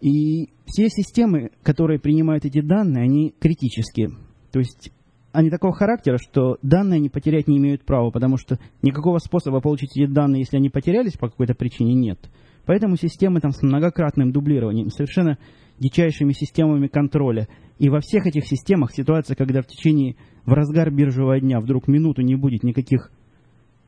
И 0.00 0.50
все 0.66 0.88
системы, 0.88 1.50
которые 1.62 1.98
принимают 1.98 2.44
эти 2.44 2.60
данные, 2.60 3.04
они 3.04 3.34
критические. 3.40 4.10
То 4.52 4.58
есть 4.58 4.92
они 5.32 5.50
такого 5.50 5.74
характера, 5.74 6.18
что 6.18 6.58
данные 6.62 6.98
они 6.98 7.08
потерять 7.08 7.48
не 7.48 7.58
имеют 7.58 7.84
права, 7.84 8.10
потому 8.10 8.36
что 8.36 8.58
никакого 8.82 9.18
способа 9.18 9.60
получить 9.60 9.96
эти 9.96 10.06
данные, 10.06 10.40
если 10.40 10.58
они 10.58 10.68
потерялись 10.68 11.16
по 11.16 11.28
какой-то 11.28 11.54
причине, 11.54 11.94
нет. 11.94 12.18
Поэтому 12.66 12.96
системы 12.96 13.40
там 13.40 13.50
с 13.50 13.62
многократным 13.62 14.30
дублированием, 14.30 14.90
совершенно 14.90 15.38
дичайшими 15.78 16.32
системами 16.32 16.86
контроля. 16.86 17.48
И 17.78 17.88
во 17.88 18.00
всех 18.00 18.26
этих 18.26 18.46
системах 18.46 18.92
ситуация, 18.92 19.34
когда 19.34 19.60
в 19.60 19.66
течение 19.66 20.16
в 20.46 20.52
разгар 20.52 20.90
биржевого 20.90 21.40
дня 21.40 21.60
вдруг 21.60 21.88
минуту 21.88 22.22
не 22.22 22.34
будет 22.34 22.62
никаких 22.62 23.10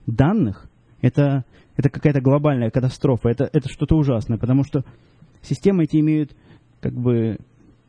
данных, 0.07 0.69
это, 1.01 1.45
это 1.77 1.91
какая-то 1.91 2.21
глобальная 2.21 2.71
катастрофа, 2.71 3.29
это, 3.29 3.49
это 3.53 3.69
что-то 3.69 3.97
ужасное, 3.97 4.39
потому 4.39 4.65
что 4.65 4.85
системы 5.43 5.85
эти 5.85 5.99
имеют, 5.99 6.35
как 6.81 6.95
бы, 6.95 7.39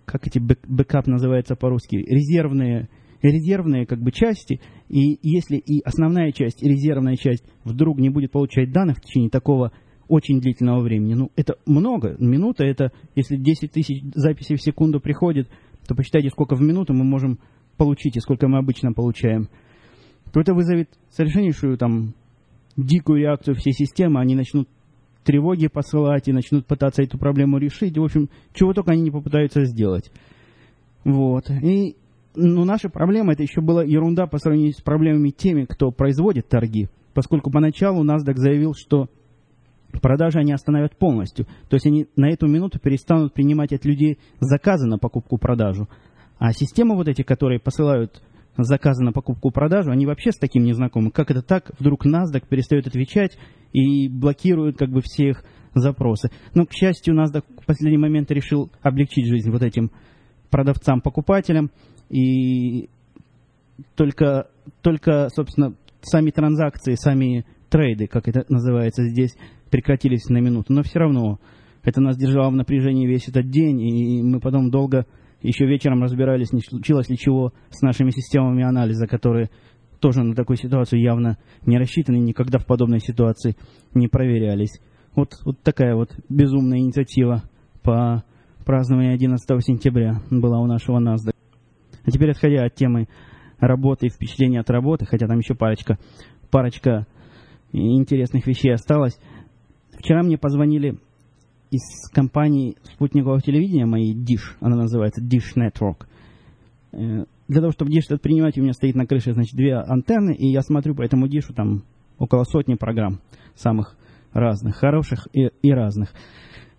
как 0.06 0.28
эти 0.28 0.40
back, 0.40 0.60
backup 0.68 1.08
называется 1.08 1.56
по-русски, 1.56 1.96
резервные, 1.96 2.90
резервные 3.22 3.86
как 3.86 4.00
бы 4.02 4.12
части, 4.12 4.60
и 4.90 5.18
если 5.22 5.58
и 5.58 5.82
основная 5.84 6.32
часть, 6.32 6.62
и 6.62 6.70
резервная 6.70 7.16
часть 7.16 7.44
вдруг 7.64 8.00
не 8.00 8.10
будет 8.10 8.32
получать 8.32 8.72
данных 8.72 8.98
в 8.98 9.02
течение 9.02 9.30
такого 9.30 9.72
очень 10.08 10.40
длительного 10.40 10.82
времени, 10.82 11.16
ну, 11.16 11.32
это 11.36 11.56
много, 11.66 12.16
минута, 12.20 12.66
это, 12.66 12.92
если 13.16 13.36
10 13.36 13.72
тысяч 13.72 14.02
записей 14.16 14.56
в 14.56 14.62
секунду 14.62 15.00
приходит, 15.02 15.50
то 15.88 15.96
посчитайте, 15.96 16.30
сколько 16.30 16.56
в 16.56 16.62
минуту 16.62 16.94
мы 16.94 17.04
можем 17.04 17.40
получите, 17.78 18.20
сколько 18.20 18.48
мы 18.48 18.58
обычно 18.58 18.94
получаем, 18.94 19.50
то 20.34 20.42
это 20.42 20.54
вызовет 20.54 20.90
совершеннейшую 21.10 21.78
там 21.78 22.14
дикую 22.76 23.22
реакцию 23.22 23.56
всей 23.56 23.74
системы. 23.74 24.20
Они 24.20 24.36
начнут 24.36 24.68
тревоги 25.24 25.68
посылать 25.68 26.28
и 26.28 26.34
начнут 26.34 26.66
пытаться 26.66 27.04
эту 27.04 27.18
проблему 27.18 27.58
решить. 27.58 27.98
В 27.98 28.04
общем, 28.04 28.30
чего 28.54 28.74
только 28.74 28.92
они 28.92 29.02
не 29.02 29.12
попытаются 29.12 29.66
сделать. 29.66 30.12
Вот. 31.04 31.50
И 31.50 31.96
ну, 32.36 32.66
наша 32.66 32.90
проблема, 32.90 33.34
это 33.34 33.44
еще 33.44 33.62
была 33.62 33.84
ерунда 33.84 34.28
по 34.28 34.38
сравнению 34.38 34.74
с 34.74 34.82
проблемами 34.82 35.30
теми, 35.30 35.66
кто 35.66 35.92
производит 35.92 36.48
торги. 36.48 36.88
Поскольку 37.14 37.50
поначалу 37.50 38.06
NASDAQ 38.06 38.36
заявил, 38.36 38.74
что 38.76 39.08
продажи 40.02 40.40
они 40.40 40.54
остановят 40.54 40.96
полностью. 40.98 41.46
То 41.70 41.76
есть 41.76 41.88
они 41.88 42.08
на 42.16 42.30
эту 42.30 42.48
минуту 42.48 42.80
перестанут 42.80 43.34
принимать 43.34 43.74
от 43.74 43.86
людей 43.86 44.20
заказы 44.40 44.88
на 44.88 45.00
покупку-продажу. 45.00 45.88
А 46.40 46.52
системы 46.54 46.96
вот 46.96 47.08
эти, 47.08 47.24
которые 47.24 47.60
посылают 47.60 48.22
заказы 48.58 49.04
на 49.04 49.12
покупку-продажу, 49.12 49.92
они 49.92 50.06
вообще 50.06 50.32
с 50.32 50.38
таким 50.38 50.64
не 50.64 50.74
знакомы. 50.74 51.12
Как 51.12 51.32
это 51.32 51.42
так? 51.42 51.72
Вдруг 51.80 52.06
NASDAQ 52.06 52.44
перестает 52.50 52.88
отвечать 52.88 53.38
и 53.74 54.08
блокирует 54.10 54.78
как 54.78 54.90
бы 54.90 55.02
все 55.02 55.30
их 55.30 55.44
запросы. 55.76 56.30
Но, 56.54 56.66
к 56.66 56.74
счастью, 56.74 57.16
NASDAQ 57.16 57.44
в 57.62 57.66
последний 57.66 57.98
момент 57.98 58.32
решил 58.32 58.72
облегчить 58.82 59.28
жизнь 59.28 59.52
вот 59.52 59.62
этим 59.62 59.92
продавцам-покупателям. 60.50 61.72
И 62.10 62.90
только, 63.96 64.48
только, 64.82 65.30
собственно, 65.36 65.76
сами 66.02 66.32
транзакции, 66.32 66.96
сами 66.96 67.46
трейды, 67.70 68.08
как 68.08 68.28
это 68.28 68.46
называется 68.50 69.04
здесь, 69.04 69.36
прекратились 69.70 70.30
на 70.30 70.38
минуту. 70.38 70.74
Но 70.74 70.84
все 70.84 71.00
равно 71.00 71.40
это 71.84 72.02
нас 72.02 72.18
держало 72.18 72.50
в 72.50 72.56
напряжении 72.56 73.08
весь 73.08 73.28
этот 73.28 73.50
день, 73.50 73.82
и 73.82 74.24
мы 74.24 74.40
потом 74.40 74.72
долго 74.72 75.06
еще 75.48 75.66
вечером 75.66 76.04
разбирались, 76.04 76.52
не 76.52 76.62
случилось 76.62 77.10
ли 77.10 77.18
чего 77.18 77.54
с 77.70 77.82
нашими 77.82 78.10
системами 78.10 78.64
анализа, 78.64 79.08
которые 79.08 79.50
тоже 80.00 80.22
на 80.22 80.36
такую 80.36 80.58
ситуацию 80.58 81.02
явно 81.02 81.38
не 81.66 81.78
рассчитаны, 81.78 82.18
никогда 82.18 82.60
в 82.60 82.66
подобной 82.66 83.00
ситуации 83.00 83.56
не 83.94 84.08
проверялись. 84.08 84.80
Вот, 85.16 85.34
вот 85.46 85.60
такая 85.64 85.96
вот 85.96 86.12
безумная 86.30 86.80
инициатива 86.80 87.44
по 87.82 88.24
празднованию 88.66 89.14
11 89.14 89.48
сентября 89.64 90.22
была 90.30 90.60
у 90.60 90.66
нашего 90.66 91.00
NASDAQ. 91.00 91.34
А 92.04 92.12
теперь, 92.12 92.32
отходя 92.32 92.64
от 92.64 92.76
темы 92.76 93.08
работы 93.60 94.08
и 94.08 94.10
впечатления 94.10 94.60
от 94.60 94.70
работы, 94.70 95.06
хотя 95.06 95.28
там 95.28 95.40
еще 95.40 95.56
парочка, 95.56 95.98
парочка 96.52 97.08
интересных 97.72 98.46
вещей 98.46 98.74
осталось. 98.74 99.18
Вчера 99.98 100.22
мне 100.22 100.38
позвонили 100.38 101.00
из 101.72 102.10
компании 102.12 102.76
спутникового 102.84 103.42
телевидения 103.42 103.86
моей 103.86 104.16
Dish, 104.16 104.56
она 104.60 104.76
называется 104.76 105.22
Dish 105.22 105.56
Network. 105.56 106.06
Э, 106.94 107.26
для 107.48 107.62
того, 107.62 107.72
чтобы 107.72 107.92
Dish 107.92 108.06
этот 108.08 108.22
принимать, 108.22 108.58
у 108.58 108.62
меня 108.62 108.74
стоит 108.74 108.96
на 108.96 109.06
крыше, 109.06 109.34
значит, 109.34 109.56
две 109.56 109.76
антенны, 109.76 110.34
и 110.34 110.48
я 110.48 110.62
смотрю 110.62 110.96
по 110.96 111.02
этому 111.02 111.28
Dish 111.28 111.54
там 111.54 111.84
около 112.18 112.44
сотни 112.44 112.76
программ 112.76 113.20
самых 113.56 113.96
разных, 114.34 114.76
хороших 114.76 115.28
и, 115.34 115.50
и 115.62 115.72
разных. 115.72 116.14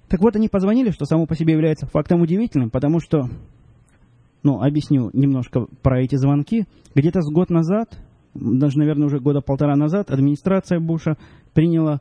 Так 0.08 0.20
вот, 0.20 0.36
они 0.36 0.48
позвонили, 0.48 0.90
что 0.90 1.04
само 1.04 1.26
по 1.26 1.34
себе 1.34 1.52
является 1.52 1.86
фактом 1.86 2.22
удивительным, 2.22 2.70
потому 2.70 3.00
что, 3.00 3.28
ну, 4.42 4.62
объясню 4.62 5.10
немножко 5.12 5.66
про 5.82 6.00
эти 6.00 6.16
звонки. 6.16 6.64
Где-то 6.94 7.20
с 7.20 7.30
год 7.30 7.50
назад, 7.50 7.98
даже, 8.34 8.78
наверное, 8.78 9.06
уже 9.06 9.20
года 9.20 9.40
полтора 9.42 9.76
назад, 9.76 10.10
администрация 10.10 10.80
Буша 10.80 11.16
приняла 11.52 12.00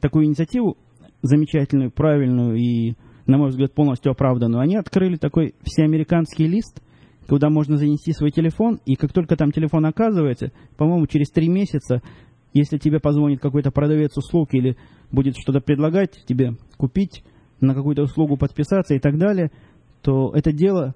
такую 0.00 0.24
инициативу 0.24 0.78
замечательную, 1.24 1.90
правильную 1.90 2.56
и, 2.56 2.94
на 3.26 3.38
мой 3.38 3.48
взгляд, 3.48 3.74
полностью 3.74 4.12
оправданную, 4.12 4.60
они 4.60 4.76
открыли 4.76 5.16
такой 5.16 5.54
всеамериканский 5.62 6.46
лист, 6.46 6.82
куда 7.28 7.48
можно 7.48 7.78
занести 7.78 8.12
свой 8.12 8.30
телефон, 8.30 8.80
и 8.84 8.94
как 8.94 9.12
только 9.12 9.36
там 9.36 9.50
телефон 9.50 9.86
оказывается, 9.86 10.52
по-моему, 10.76 11.06
через 11.06 11.30
три 11.30 11.48
месяца, 11.48 12.02
если 12.52 12.76
тебе 12.76 13.00
позвонит 13.00 13.40
какой-то 13.40 13.70
продавец 13.70 14.16
услуг 14.16 14.50
или 14.52 14.76
будет 15.10 15.36
что-то 15.36 15.60
предлагать 15.60 16.24
тебе 16.26 16.56
купить, 16.76 17.24
на 17.60 17.74
какую-то 17.74 18.02
услугу 18.02 18.36
подписаться 18.36 18.94
и 18.94 18.98
так 18.98 19.18
далее, 19.18 19.50
то 20.02 20.32
это 20.34 20.52
дело 20.52 20.94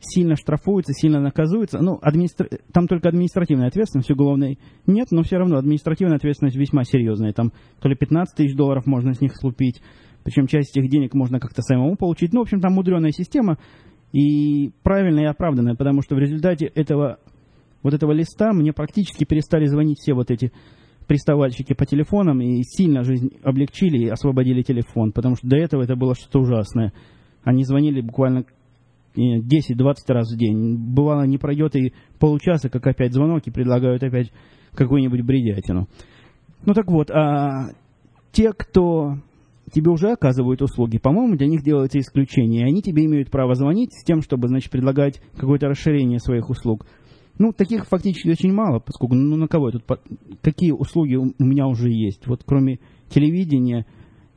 сильно 0.00 0.36
штрафуется, 0.36 0.92
сильно 0.92 1.20
наказуется. 1.20 1.78
Ну, 1.80 1.98
администра... 2.00 2.48
там 2.72 2.86
только 2.86 3.08
административная 3.08 3.68
ответственность, 3.68 4.10
уголовной 4.10 4.58
нет, 4.86 5.08
но 5.10 5.22
все 5.22 5.38
равно 5.38 5.58
административная 5.58 6.16
ответственность 6.16 6.56
весьма 6.56 6.84
серьезная. 6.84 7.32
Там 7.32 7.52
то 7.80 7.88
ли 7.88 7.96
15 7.96 8.36
тысяч 8.36 8.54
долларов 8.54 8.86
можно 8.86 9.14
с 9.14 9.20
них 9.20 9.36
слупить, 9.36 9.80
причем 10.24 10.46
часть 10.46 10.76
этих 10.76 10.88
денег 10.90 11.14
можно 11.14 11.40
как-то 11.40 11.62
самому 11.62 11.96
получить. 11.96 12.32
Ну, 12.32 12.40
в 12.40 12.42
общем, 12.42 12.60
там 12.60 12.74
мудреная 12.74 13.10
система 13.10 13.58
и 14.12 14.70
правильная 14.82 15.24
и 15.24 15.28
оправданная, 15.28 15.74
потому 15.74 16.02
что 16.02 16.14
в 16.14 16.18
результате 16.18 16.66
этого, 16.66 17.18
вот 17.82 17.94
этого 17.94 18.12
листа 18.12 18.52
мне 18.52 18.72
практически 18.72 19.24
перестали 19.24 19.66
звонить 19.66 19.98
все 19.98 20.14
вот 20.14 20.30
эти 20.30 20.52
приставальщики 21.06 21.72
по 21.72 21.86
телефонам 21.86 22.40
и 22.40 22.62
сильно 22.62 23.02
жизнь 23.02 23.30
облегчили 23.42 24.04
и 24.04 24.08
освободили 24.08 24.62
телефон, 24.62 25.12
потому 25.12 25.36
что 25.36 25.48
до 25.48 25.56
этого 25.56 25.82
это 25.82 25.96
было 25.96 26.14
что-то 26.14 26.40
ужасное. 26.40 26.92
Они 27.42 27.64
звонили 27.64 28.02
буквально 28.02 28.44
10-20 29.18 29.94
раз 30.08 30.32
в 30.32 30.36
день. 30.38 30.76
Бывало, 30.76 31.24
не 31.24 31.38
пройдет 31.38 31.76
и 31.76 31.92
получаса, 32.18 32.68
как 32.68 32.86
опять 32.86 33.12
звонок, 33.12 33.46
и 33.46 33.50
предлагают 33.50 34.02
опять 34.02 34.32
какую-нибудь 34.74 35.22
бредятину. 35.22 35.88
Ну 36.64 36.74
так 36.74 36.90
вот, 36.90 37.10
а 37.10 37.70
те, 38.32 38.52
кто 38.52 39.14
тебе 39.72 39.90
уже 39.90 40.12
оказывают 40.12 40.62
услуги, 40.62 40.98
по-моему, 40.98 41.36
для 41.36 41.46
них 41.46 41.62
делается 41.62 41.98
исключение, 41.98 42.62
и 42.62 42.68
они 42.70 42.82
тебе 42.82 43.04
имеют 43.04 43.30
право 43.30 43.54
звонить 43.54 43.92
с 43.92 44.04
тем, 44.04 44.22
чтобы, 44.22 44.48
значит, 44.48 44.70
предлагать 44.70 45.20
какое-то 45.36 45.68
расширение 45.68 46.18
своих 46.18 46.48
услуг. 46.50 46.86
Ну, 47.38 47.52
таких 47.52 47.86
фактически 47.86 48.30
очень 48.30 48.52
мало, 48.52 48.80
поскольку, 48.80 49.14
ну, 49.14 49.36
на 49.36 49.46
кого 49.46 49.68
я 49.68 49.72
тут, 49.72 49.84
какие 50.42 50.72
услуги 50.72 51.14
у 51.14 51.32
меня 51.38 51.66
уже 51.68 51.90
есть? 51.90 52.26
Вот 52.26 52.42
кроме 52.44 52.80
телевидения, 53.10 53.86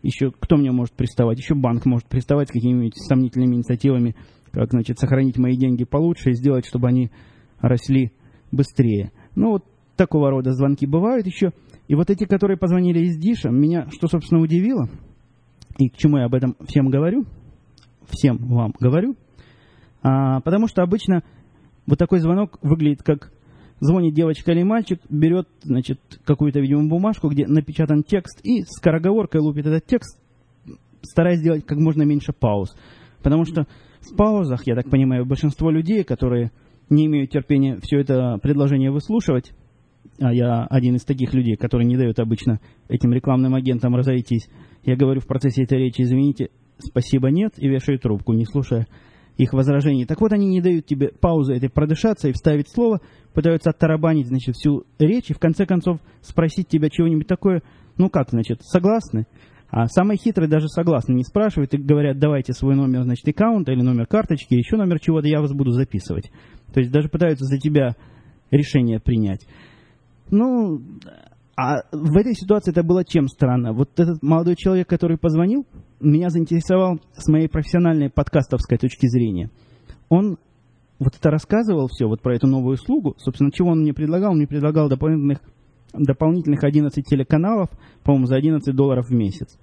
еще 0.04 0.32
кто 0.32 0.58
мне 0.58 0.72
может 0.72 0.94
приставать? 0.94 1.40
Еще 1.40 1.56
банк 1.56 1.86
может 1.86 2.08
приставать 2.08 2.50
с 2.50 2.52
какими-нибудь 2.52 2.96
сомнительными 2.96 3.56
инициативами, 3.56 4.16
как, 4.52 4.72
значит, 4.72 5.00
сохранить 5.00 5.38
мои 5.38 5.56
деньги 5.56 5.84
получше 5.84 6.32
и 6.32 6.34
сделать, 6.34 6.66
чтобы 6.66 6.88
они 6.88 7.12
росли 7.60 8.12
быстрее. 8.52 9.12
Ну, 9.36 9.52
вот 9.52 9.66
такого 9.96 10.30
рода 10.30 10.52
звонки 10.52 10.86
бывают 10.86 11.26
еще. 11.26 11.52
И 11.88 11.96
вот 11.96 12.10
эти, 12.10 12.26
которые 12.26 12.58
позвонили 12.58 13.00
из 13.00 13.18
Диша, 13.18 13.50
меня, 13.50 13.88
что, 13.92 14.08
собственно, 14.08 14.42
удивило, 14.42 14.90
и 15.78 15.90
к 15.90 15.98
чему 15.98 16.18
я 16.18 16.26
об 16.26 16.34
этом 16.34 16.56
всем 16.68 16.90
говорю, 16.90 17.26
всем 18.10 18.38
вам 18.38 18.74
говорю, 18.80 19.16
а, 20.02 20.42
потому 20.42 20.68
что 20.68 20.84
обычно 20.84 21.24
вот 21.86 21.98
такой 22.00 22.20
звонок 22.20 22.58
выглядит 22.62 23.04
как 23.04 23.32
звонит 23.80 24.14
девочка 24.14 24.52
или 24.52 24.64
мальчик, 24.64 25.02
берет, 25.10 25.48
значит, 25.64 26.00
какую-то, 26.24 26.60
видимо, 26.60 26.88
бумажку, 26.88 27.30
где 27.30 27.48
напечатан 27.48 28.04
текст, 28.04 28.40
и 28.44 28.62
скороговоркой 28.64 29.42
лупит 29.42 29.66
этот 29.66 29.86
текст, 29.86 30.20
стараясь 31.02 31.40
сделать 31.40 31.66
как 31.66 31.80
можно 31.80 32.04
меньше 32.04 32.32
пауз. 32.32 32.76
Потому 33.24 33.46
что 33.46 33.66
в 34.02 34.16
паузах, 34.16 34.66
я 34.66 34.76
так 34.76 34.90
понимаю, 34.90 35.26
большинство 35.26 35.70
людей, 35.70 36.04
которые 36.04 36.52
не 36.90 37.06
имеют 37.06 37.32
терпения 37.32 37.80
все 37.82 38.00
это 38.00 38.38
предложение 38.42 38.92
выслушивать, 38.92 39.54
а 40.20 40.34
я 40.34 40.66
один 40.66 40.96
из 40.96 41.04
таких 41.04 41.34
людей, 41.34 41.56
которые 41.56 41.88
не 41.88 41.98
дают 41.98 42.20
обычно 42.20 42.60
этим 42.90 43.14
рекламным 43.14 43.56
агентам 43.56 43.96
разойтись, 43.96 44.50
я 44.84 44.96
говорю 44.96 45.22
в 45.22 45.28
процессе 45.28 45.64
этой 45.64 45.78
речи, 45.78 46.02
извините, 46.02 46.50
спасибо, 46.80 47.30
нет, 47.30 47.54
и 47.58 47.68
вешаю 47.68 48.00
трубку, 48.00 48.34
не 48.34 48.46
слушая 48.46 48.88
их 49.38 49.54
возражений. 49.54 50.06
Так 50.06 50.22
вот, 50.22 50.34
они 50.34 50.48
не 50.48 50.62
дают 50.62 50.86
тебе 50.86 51.10
паузы 51.10 51.54
этой 51.54 51.70
продышаться 51.70 52.28
и 52.28 52.34
вставить 52.34 52.70
слово, 52.70 53.02
пытаются 53.34 53.70
оттарабанить, 53.70 54.28
значит, 54.28 54.56
всю 54.56 54.84
речь 55.00 55.30
и 55.30 55.34
в 55.34 55.40
конце 55.40 55.66
концов 55.66 56.00
спросить 56.22 56.68
тебя 56.68 56.90
чего-нибудь 56.90 57.28
такое, 57.28 57.64
ну 57.98 58.10
как, 58.10 58.30
значит, 58.30 58.62
согласны? 58.64 59.26
А 59.72 59.88
самые 59.88 60.18
хитрые 60.18 60.50
даже 60.50 60.68
согласны, 60.68 61.14
не 61.14 61.24
спрашивают 61.24 61.74
и 61.74 61.78
говорят, 61.78 62.20
давайте 62.20 62.52
свой 62.52 62.76
номер, 62.76 63.04
значит, 63.04 63.26
аккаунта 63.26 63.72
или 63.72 63.82
номер 63.82 64.06
карточки, 64.06 64.54
еще 64.54 64.76
номер 64.76 65.00
чего-то, 65.00 65.28
я 65.30 65.40
вас 65.40 65.54
буду 65.54 65.72
записывать. 65.72 66.30
То 66.74 66.82
есть 66.82 66.92
даже 66.92 67.08
пытаются 67.08 67.46
за 67.46 67.58
тебя 67.58 67.96
решение 68.52 69.00
принять. 69.00 69.48
Ну, 70.30 70.82
а 71.56 71.84
в 71.94 72.18
этой 72.18 72.34
ситуации 72.34 72.72
это 72.72 72.84
было 72.84 73.06
чем 73.06 73.30
странно? 73.30 73.72
Вот 73.72 73.98
этот 73.98 74.22
молодой 74.22 74.58
человек, 74.58 74.90
который 74.90 75.18
позвонил, 75.18 75.66
меня 76.02 76.30
заинтересовал 76.30 77.00
с 77.14 77.30
моей 77.30 77.48
профессиональной 77.48 78.10
подкастовской 78.10 78.78
точки 78.78 79.08
зрения. 79.08 79.50
Он 80.10 80.38
вот 81.00 81.16
это 81.16 81.32
рассказывал 81.32 81.88
все, 81.88 82.08
вот 82.08 82.22
про 82.22 82.36
эту 82.36 82.48
новую 82.48 82.74
услугу. 82.74 83.16
Собственно, 83.18 83.52
чего 83.52 83.70
он 83.70 83.82
мне 83.82 83.94
предлагал? 83.94 84.32
Он 84.32 84.38
мне 84.38 84.48
предлагал 84.48 84.90
дополнительных, 84.90 85.40
дополнительных 85.94 86.64
11 86.64 87.06
телеканалов, 87.06 87.70
по-моему, 88.04 88.28
за 88.28 88.36
11 88.36 88.76
долларов 88.76 89.08
в 89.08 89.14
месяц. 89.14 89.58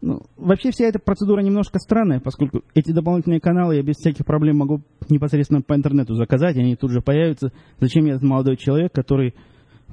Ну, 0.00 0.22
вообще 0.36 0.72
вся 0.72 0.86
эта 0.86 0.98
процедура 0.98 1.42
немножко 1.42 1.78
странная, 1.78 2.18
поскольку 2.18 2.62
эти 2.74 2.90
дополнительные 2.90 3.40
каналы 3.40 3.76
я 3.76 3.82
без 3.82 3.96
всяких 3.96 4.26
проблем 4.26 4.58
могу 4.58 4.80
непосредственно 5.08 5.62
по 5.62 5.74
интернету 5.74 6.14
заказать, 6.14 6.56
они 6.56 6.74
тут 6.74 6.90
же 6.90 7.00
появятся. 7.00 7.52
Зачем 7.78 8.06
я 8.06 8.18
молодой 8.20 8.56
человек, 8.56 8.92
который 8.92 9.34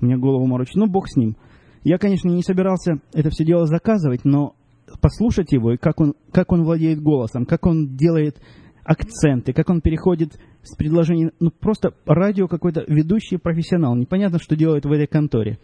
мне 0.02 0.18
голову 0.18 0.48
морочит? 0.48 0.76
Ну, 0.76 0.88
бог 0.88 1.08
с 1.08 1.16
ним. 1.16 1.38
Я, 1.84 2.00
конечно, 2.00 2.28
не 2.30 2.42
собирался 2.42 3.00
это 3.14 3.30
все 3.30 3.46
дело 3.46 3.68
заказывать, 3.68 4.26
но 4.26 4.56
послушать 5.00 5.52
его, 5.52 5.74
и 5.74 5.78
как 5.78 6.00
он, 6.02 6.16
как 6.32 6.52
он 6.52 6.64
владеет 6.64 7.02
голосом, 7.02 7.46
как 7.46 7.68
он 7.68 7.96
делает 7.96 8.42
акценты, 8.84 9.54
как 9.54 9.70
он 9.70 9.82
переходит 9.82 10.40
с 10.63 10.76
предложений, 10.76 11.32
ну 11.39 11.52
просто 11.52 11.93
радио 12.06 12.48
какой-то 12.48 12.84
ведущий 12.88 13.38
профессионал, 13.38 13.95
непонятно, 13.95 14.39
что 14.39 14.56
делает 14.56 14.86
в 14.86 14.91
этой 14.91 15.08
конторе. 15.08 15.58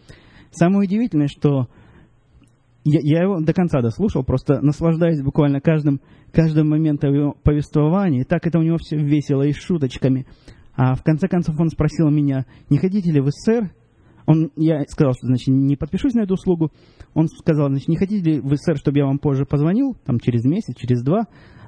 Самое 0.50 0.86
удивительное, 0.86 1.28
что 1.28 1.68
я, 2.84 3.00
я 3.02 3.22
его 3.22 3.40
до 3.40 3.52
конца 3.52 3.82
дослушал, 3.82 4.24
просто 4.24 4.60
наслаждаясь 4.60 5.20
буквально 5.20 5.60
каждым, 5.60 6.00
каждым 6.32 6.68
моментом 6.68 7.12
его 7.12 7.36
повествования, 7.42 8.20
и 8.20 8.24
так 8.24 8.46
это 8.46 8.58
у 8.58 8.62
него 8.62 8.78
все 8.78 8.96
весело 8.96 9.42
и 9.42 9.52
шуточками. 9.52 10.26
А 10.76 10.94
в 10.94 11.02
конце 11.02 11.26
концов 11.26 11.58
он 11.58 11.70
спросил 11.70 12.10
меня, 12.10 12.46
не 12.70 12.78
хотите 12.78 13.10
ли 13.10 13.20
вы, 13.20 13.32
сэр, 13.32 13.72
он, 14.26 14.50
я 14.56 14.82
сказал, 14.88 15.14
что, 15.14 15.26
значит, 15.26 15.48
не 15.48 15.76
подпишусь 15.76 16.14
на 16.14 16.22
эту 16.22 16.34
услугу. 16.34 16.72
Он 17.14 17.28
сказал, 17.28 17.68
значит, 17.68 17.88
не 17.88 17.96
хотите 17.96 18.30
ли 18.30 18.40
вы, 18.40 18.56
сэр, 18.56 18.76
чтобы 18.76 18.98
я 18.98 19.06
вам 19.06 19.18
позже 19.18 19.46
позвонил, 19.46 19.96
там, 20.04 20.18
через 20.18 20.44
месяц, 20.44 20.74
через 20.76 21.02
два? 21.02 21.26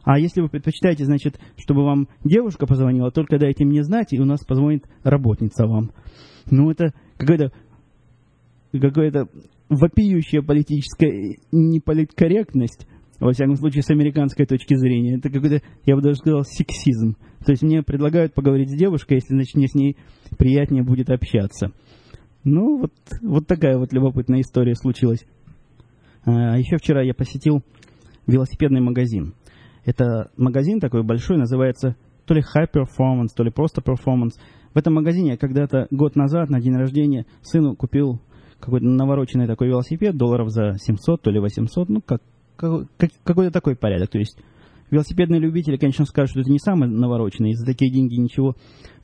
А 0.08 0.18
если 0.18 0.40
вы 0.40 0.48
предпочитаете, 0.48 1.04
значит, 1.04 1.38
чтобы 1.58 1.84
вам 1.84 2.08
девушка 2.24 2.66
позвонила, 2.66 3.10
только 3.10 3.38
дайте 3.38 3.66
мне 3.66 3.82
знать, 3.82 4.14
и 4.14 4.18
у 4.18 4.24
нас 4.24 4.42
позвонит 4.42 4.86
работница 5.02 5.66
вам. 5.66 5.90
Ну, 6.50 6.70
это 6.70 6.94
какая-то 7.18 7.52
какая-то 8.72 9.28
вопиющая 9.68 10.40
политическая 10.40 11.36
неполиткорректность, 11.52 12.88
во 13.20 13.32
всяком 13.32 13.56
случае, 13.56 13.82
с 13.82 13.90
американской 13.90 14.46
точки 14.46 14.76
зрения. 14.76 15.18
Это 15.18 15.28
какой-то, 15.28 15.60
я 15.84 15.94
бы 15.94 16.00
даже 16.00 16.16
сказал, 16.16 16.42
сексизм. 16.42 17.16
То 17.44 17.52
есть 17.52 17.62
мне 17.62 17.82
предлагают 17.82 18.32
поговорить 18.32 18.70
с 18.70 18.78
девушкой, 18.78 19.16
если, 19.16 19.34
значит, 19.34 19.56
мне 19.56 19.68
с 19.68 19.74
ней 19.74 19.98
приятнее 20.38 20.84
будет 20.84 21.10
общаться. 21.10 21.72
Ну, 22.44 22.78
вот, 22.78 22.92
вот 23.20 23.46
такая 23.46 23.76
вот 23.76 23.92
любопытная 23.92 24.40
история 24.40 24.74
случилась. 24.74 25.26
А, 26.24 26.56
еще 26.56 26.78
вчера 26.78 27.02
я 27.02 27.12
посетил 27.12 27.62
велосипедный 28.26 28.80
магазин. 28.80 29.34
Это 29.88 30.30
магазин 30.36 30.80
такой 30.80 31.02
большой, 31.02 31.38
называется 31.38 31.96
то 32.26 32.34
ли 32.34 32.42
High 32.42 32.70
Performance, 32.70 33.28
то 33.34 33.42
ли 33.42 33.50
просто 33.50 33.80
Performance. 33.80 34.34
В 34.74 34.76
этом 34.76 34.92
магазине 34.92 35.30
я 35.30 35.36
когда-то 35.38 35.86
год 35.90 36.14
назад 36.14 36.50
на 36.50 36.60
день 36.60 36.76
рождения 36.76 37.24
сыну 37.40 37.74
купил 37.74 38.20
какой-то 38.60 38.84
навороченный 38.84 39.46
такой 39.46 39.68
велосипед, 39.68 40.14
долларов 40.14 40.50
за 40.50 40.74
700, 40.76 41.22
то 41.22 41.30
ли 41.30 41.40
800, 41.40 41.88
ну, 41.88 42.02
как, 42.02 42.20
как, 42.56 42.86
какой-то 43.24 43.50
такой 43.50 43.76
порядок. 43.76 44.10
То 44.10 44.18
есть 44.18 44.36
Велосипедные 44.90 45.40
любители, 45.40 45.76
конечно, 45.76 46.06
скажут, 46.06 46.30
что 46.30 46.40
это 46.40 46.50
не 46.50 46.58
самый 46.58 46.88
навороченный, 46.88 47.54
за 47.54 47.66
такие 47.66 47.90
деньги 47.90 48.14
ничего 48.16 48.56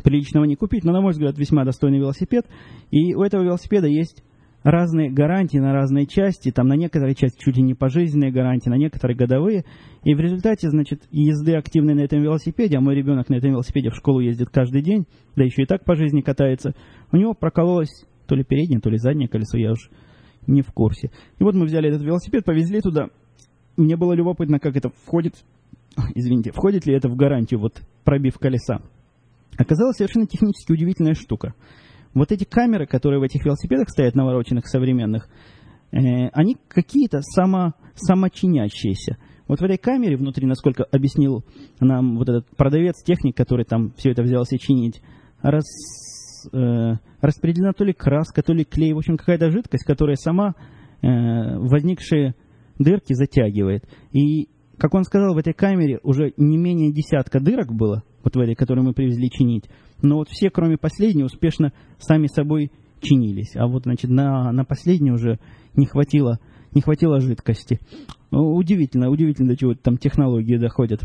приличного 0.02 0.44
не 0.44 0.56
купить, 0.56 0.84
но, 0.84 0.92
на 0.92 1.00
мой 1.00 1.12
взгляд, 1.12 1.38
весьма 1.38 1.64
достойный 1.64 1.98
велосипед. 1.98 2.46
И 2.90 3.14
у 3.14 3.22
этого 3.22 3.42
велосипеда 3.42 3.86
есть 3.86 4.22
разные 4.64 5.12
гарантии 5.12 5.58
на 5.58 5.72
разные 5.72 6.06
части, 6.06 6.50
там 6.50 6.66
на 6.66 6.74
некоторые 6.74 7.14
части 7.14 7.38
чуть 7.38 7.56
ли 7.56 7.62
не 7.62 7.74
пожизненные 7.74 8.32
гарантии, 8.32 8.68
на 8.68 8.76
некоторые 8.76 9.16
годовые. 9.16 9.64
И 10.02 10.14
в 10.14 10.20
результате, 10.20 10.70
значит, 10.70 11.02
езды 11.12 11.54
активной 11.54 11.94
на 11.94 12.00
этом 12.00 12.20
велосипеде, 12.20 12.78
а 12.78 12.80
мой 12.80 12.96
ребенок 12.96 13.28
на 13.28 13.36
этом 13.36 13.50
велосипеде 13.50 13.90
в 13.90 13.94
школу 13.94 14.18
ездит 14.18 14.48
каждый 14.50 14.82
день, 14.82 15.06
да 15.36 15.44
еще 15.44 15.62
и 15.62 15.66
так 15.66 15.84
по 15.84 15.94
жизни 15.94 16.20
катается, 16.20 16.74
у 17.12 17.16
него 17.16 17.34
прокололось 17.34 18.04
то 18.26 18.34
ли 18.34 18.42
переднее, 18.42 18.80
то 18.80 18.90
ли 18.90 18.98
заднее 18.98 19.28
колесо, 19.28 19.56
я 19.58 19.72
уж 19.72 19.90
не 20.48 20.62
в 20.62 20.72
курсе. 20.72 21.10
И 21.38 21.44
вот 21.44 21.54
мы 21.54 21.66
взяли 21.66 21.88
этот 21.88 22.02
велосипед, 22.02 22.44
повезли 22.44 22.80
туда. 22.80 23.08
Мне 23.76 23.96
было 23.96 24.12
любопытно, 24.14 24.58
как 24.58 24.76
это 24.76 24.90
входит 25.04 25.34
извините, 26.14 26.52
входит 26.52 26.86
ли 26.86 26.94
это 26.94 27.08
в 27.08 27.16
гарантию, 27.16 27.60
вот 27.60 27.80
пробив 28.04 28.38
колеса. 28.38 28.80
Оказалась 29.56 29.96
совершенно 29.96 30.26
технически 30.26 30.72
удивительная 30.72 31.14
штука. 31.14 31.54
Вот 32.14 32.30
эти 32.30 32.44
камеры, 32.44 32.86
которые 32.86 33.20
в 33.20 33.24
этих 33.24 33.44
велосипедах 33.44 33.88
стоят, 33.90 34.14
навороченных, 34.14 34.66
современных, 34.68 35.28
э, 35.90 36.28
они 36.32 36.56
какие-то 36.68 37.20
само, 37.22 37.74
самочинящиеся. 37.94 39.18
Вот 39.48 39.60
в 39.60 39.64
этой 39.64 39.76
камере 39.76 40.16
внутри, 40.16 40.46
насколько 40.46 40.84
объяснил 40.84 41.44
нам 41.80 42.16
вот 42.16 42.28
этот 42.28 42.48
продавец, 42.56 43.02
техник, 43.02 43.36
который 43.36 43.64
там 43.64 43.92
все 43.96 44.10
это 44.10 44.22
взялся 44.22 44.58
чинить, 44.58 45.02
раз, 45.42 45.64
э, 46.52 46.94
распределена 47.20 47.72
то 47.72 47.84
ли 47.84 47.92
краска, 47.92 48.42
то 48.42 48.52
ли 48.52 48.64
клей, 48.64 48.92
в 48.92 48.98
общем, 48.98 49.16
какая-то 49.16 49.50
жидкость, 49.50 49.84
которая 49.84 50.16
сама 50.16 50.54
э, 51.02 51.58
возникшие 51.58 52.34
дырки 52.78 53.12
затягивает. 53.12 53.84
И 54.12 54.48
как 54.78 54.94
он 54.94 55.04
сказал, 55.04 55.34
в 55.34 55.38
этой 55.38 55.52
камере 55.52 56.00
уже 56.02 56.32
не 56.36 56.56
менее 56.56 56.92
десятка 56.92 57.40
дырок 57.40 57.72
было, 57.72 58.02
вот 58.22 58.34
в 58.34 58.40
этой, 58.40 58.54
которую 58.54 58.84
мы 58.84 58.92
привезли 58.94 59.30
чинить. 59.30 59.64
Но 60.04 60.16
вот 60.16 60.28
все, 60.28 60.50
кроме 60.50 60.76
последней, 60.76 61.24
успешно 61.24 61.72
сами 61.98 62.26
собой 62.26 62.70
чинились. 63.00 63.56
А 63.56 63.66
вот, 63.66 63.84
значит, 63.84 64.10
на, 64.10 64.52
на 64.52 64.64
последней 64.64 65.12
уже 65.12 65.38
не 65.74 65.86
хватило, 65.86 66.38
не 66.72 66.80
хватило 66.80 67.20
жидкости. 67.20 67.80
Ну, 68.30 68.54
удивительно, 68.54 69.10
удивительно, 69.10 69.48
до 69.48 69.56
чего 69.56 69.74
там 69.74 69.96
технологии 69.96 70.56
доходят. 70.56 71.02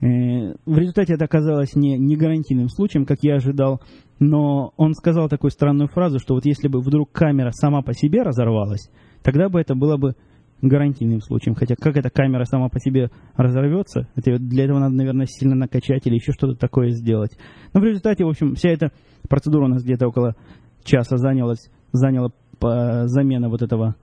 Э, 0.00 0.54
в 0.64 0.78
результате 0.78 1.14
это 1.14 1.24
оказалось 1.24 1.74
не, 1.74 1.98
не 1.98 2.16
гарантийным 2.16 2.68
случаем, 2.68 3.04
как 3.04 3.18
я 3.22 3.36
ожидал, 3.36 3.80
но 4.18 4.72
он 4.76 4.94
сказал 4.94 5.28
такую 5.28 5.50
странную 5.50 5.88
фразу, 5.88 6.18
что 6.18 6.34
вот 6.34 6.46
если 6.46 6.68
бы 6.68 6.80
вдруг 6.80 7.12
камера 7.12 7.50
сама 7.50 7.82
по 7.82 7.94
себе 7.94 8.22
разорвалась, 8.22 8.90
тогда 9.22 9.48
бы 9.48 9.60
это 9.60 9.74
было 9.74 9.96
бы 9.96 10.14
гарантийным 10.62 11.20
случаем. 11.20 11.54
Хотя 11.54 11.74
как 11.74 11.96
эта 11.96 12.10
камера 12.10 12.44
сама 12.44 12.68
по 12.68 12.78
себе 12.80 13.10
разорвется, 13.36 14.08
это, 14.14 14.38
для 14.38 14.64
этого 14.64 14.78
надо, 14.78 14.94
наверное, 14.94 15.26
сильно 15.26 15.54
накачать 15.54 16.06
или 16.06 16.14
еще 16.14 16.32
что-то 16.32 16.54
такое 16.54 16.90
сделать. 16.90 17.36
Но 17.72 17.80
в 17.80 17.84
результате, 17.84 18.24
в 18.24 18.28
общем, 18.28 18.54
вся 18.54 18.70
эта 18.70 18.92
процедура 19.28 19.64
у 19.64 19.68
нас 19.68 19.82
где-то 19.82 20.08
около 20.08 20.36
часа 20.84 21.16
занялась, 21.16 21.70
заняла 21.92 22.30
по 22.58 23.06
замена 23.06 23.48
вот 23.48 23.62
этого 23.62 23.96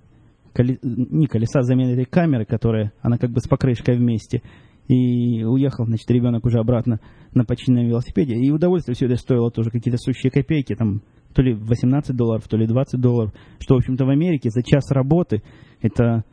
коли, 0.54 0.80
не 0.82 1.28
колеса, 1.28 1.62
замена 1.62 1.92
этой 1.92 2.06
камеры, 2.06 2.46
которая, 2.46 2.92
она 3.02 3.18
как 3.18 3.32
бы 3.32 3.40
с 3.40 3.48
покрышкой 3.48 3.98
вместе. 3.98 4.42
И 4.88 5.44
уехал, 5.44 5.86
значит, 5.86 6.10
ребенок 6.10 6.46
уже 6.46 6.60
обратно 6.60 7.00
на 7.34 7.44
починенном 7.44 7.88
велосипеде. 7.88 8.36
И 8.36 8.50
удовольствие 8.52 8.96
все 8.96 9.06
это 9.06 9.18
стоило 9.18 9.52
тоже 9.52 9.70
какие-то 9.70 9.98
сущие 9.98 10.32
копейки, 10.32 10.76
там 10.76 11.02
то 11.34 11.42
ли 11.42 11.54
18 11.54 12.16
долларов, 12.16 12.48
то 12.48 12.58
ли 12.58 12.66
20 12.66 13.00
долларов. 13.00 13.34
Что, 13.60 13.76
в 13.76 13.78
общем-то, 13.80 14.06
в 14.06 14.10
Америке 14.10 14.50
за 14.50 14.64
час 14.64 14.90
работы 14.92 15.44
это 15.82 16.24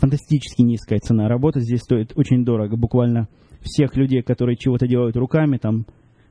фантастически 0.00 0.62
низкая 0.62 0.98
цена. 0.98 1.28
Работа 1.28 1.60
здесь 1.60 1.80
стоит 1.80 2.12
очень 2.16 2.44
дорого. 2.44 2.76
Буквально 2.76 3.28
всех 3.60 3.96
людей, 3.96 4.22
которые 4.22 4.56
чего-то 4.56 4.88
делают 4.88 5.16
руками, 5.16 5.58
там, 5.58 5.86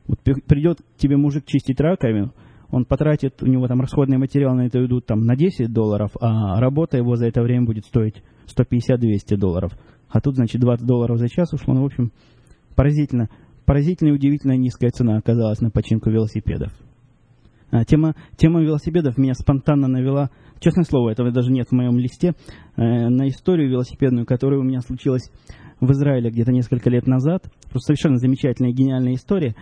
вот 0.07 0.19
придет 0.21 0.79
тебе 0.97 1.17
мужик 1.17 1.45
чистить 1.45 1.79
раковину, 1.79 2.33
он 2.71 2.85
потратит, 2.85 3.41
у 3.41 3.45
него 3.45 3.67
там 3.67 3.79
расходные 3.81 4.17
материалы 4.17 4.57
на 4.57 4.65
это 4.67 4.83
идут 4.83 5.05
там 5.05 5.21
на 5.21 5.35
10 5.35 5.71
долларов, 5.71 6.11
а 6.19 6.59
работа 6.59 6.97
его 6.97 7.15
за 7.15 7.27
это 7.27 7.41
время 7.41 7.65
будет 7.65 7.85
стоить 7.85 8.23
150-200 8.47 9.37
долларов. 9.37 9.71
А 10.09 10.19
тут, 10.19 10.35
значит, 10.35 10.59
20 10.61 10.85
долларов 10.85 11.17
за 11.17 11.29
час 11.29 11.53
ушло. 11.53 11.73
Ну, 11.75 11.83
в 11.83 11.85
общем, 11.85 12.11
поразительно, 12.75 13.29
поразительно 13.65 14.09
и 14.09 14.13
удивительно 14.13 14.57
низкая 14.57 14.89
цена 14.89 15.17
оказалась 15.17 15.61
на 15.61 15.69
починку 15.69 16.09
велосипедов. 16.09 16.71
А, 17.71 17.85
тема, 17.85 18.15
тема 18.37 18.61
велосипедов 18.61 19.17
меня 19.17 19.33
спонтанно 19.33 19.87
навела, 19.87 20.29
честное 20.59 20.85
слово, 20.85 21.11
этого 21.11 21.31
даже 21.31 21.51
нет 21.51 21.67
в 21.69 21.73
моем 21.73 21.97
листе, 21.97 22.33
э, 22.75 22.81
на 23.09 23.27
историю 23.27 23.69
велосипедную, 23.69 24.25
которая 24.25 24.59
у 24.59 24.63
меня 24.63 24.81
случилась 24.81 25.31
в 25.79 25.91
Израиле 25.91 26.29
где-то 26.29 26.51
несколько 26.51 26.89
лет 26.89 27.07
назад. 27.07 27.43
Просто 27.69 27.93
совершенно 27.93 28.17
замечательная, 28.17 28.71
гениальная 28.71 29.13
история. 29.13 29.55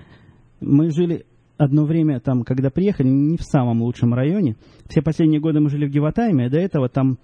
Мы 0.62 0.90
жили 0.90 1.26
одно 1.58 1.86
время 1.86 2.20
там, 2.20 2.44
когда 2.44 2.70
приехали, 2.70 3.08
не 3.08 3.38
в 3.38 3.44
самом 3.44 3.82
лучшем 3.82 4.14
районе. 4.14 4.56
Все 4.88 5.02
последние 5.02 5.42
годы 5.42 5.60
мы 5.60 5.70
жили 5.70 5.88
в 5.88 5.92
Геватайме, 5.92 6.46
а 6.46 6.50
до 6.50 6.60
этого 6.60 6.90
там, 6.90 7.18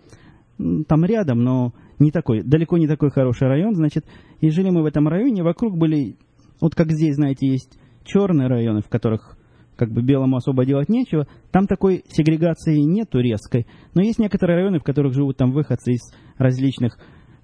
там 0.58 1.06
рядом, 1.06 1.44
но 1.44 1.74
не 2.00 2.12
такой, 2.12 2.44
далеко 2.44 2.78
не 2.78 2.88
такой 2.88 3.12
хороший 3.12 3.48
район, 3.48 3.76
значит, 3.76 4.06
и 4.42 4.50
жили 4.50 4.70
мы 4.70 4.82
в 4.82 4.86
этом 4.86 5.08
районе, 5.08 5.44
вокруг 5.44 5.78
были, 5.78 6.18
вот 6.60 6.76
как 6.76 6.92
здесь, 6.92 7.16
знаете, 7.16 7.48
есть 7.48 7.78
черные 8.04 8.48
районы, 8.48 8.82
в 8.82 8.90
которых 8.90 9.33
как 9.76 9.92
бы 9.92 10.02
белому 10.02 10.38
особо 10.38 10.66
делать 10.66 10.90
нечего, 10.90 11.28
там 11.52 11.68
такой 11.68 12.04
сегрегации 12.08 12.78
нету 12.80 13.20
резкой, 13.20 13.68
но 13.94 14.02
есть 14.02 14.20
некоторые 14.20 14.58
районы, 14.58 14.80
в 14.80 14.84
которых 14.84 15.14
живут 15.14 15.38
там 15.38 15.52
выходцы 15.52 15.94
из 15.94 16.14
различных 16.38 16.98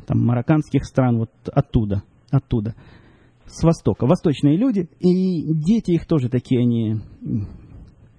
там 0.05 0.25
марокканских 0.25 0.85
стран, 0.85 1.19
вот 1.19 1.31
оттуда, 1.51 2.03
оттуда, 2.31 2.75
с 3.45 3.63
востока, 3.63 4.05
восточные 4.05 4.57
люди, 4.57 4.89
и 4.99 5.53
дети 5.53 5.91
их 5.91 6.05
тоже 6.05 6.29
такие, 6.29 6.61
они, 6.61 7.01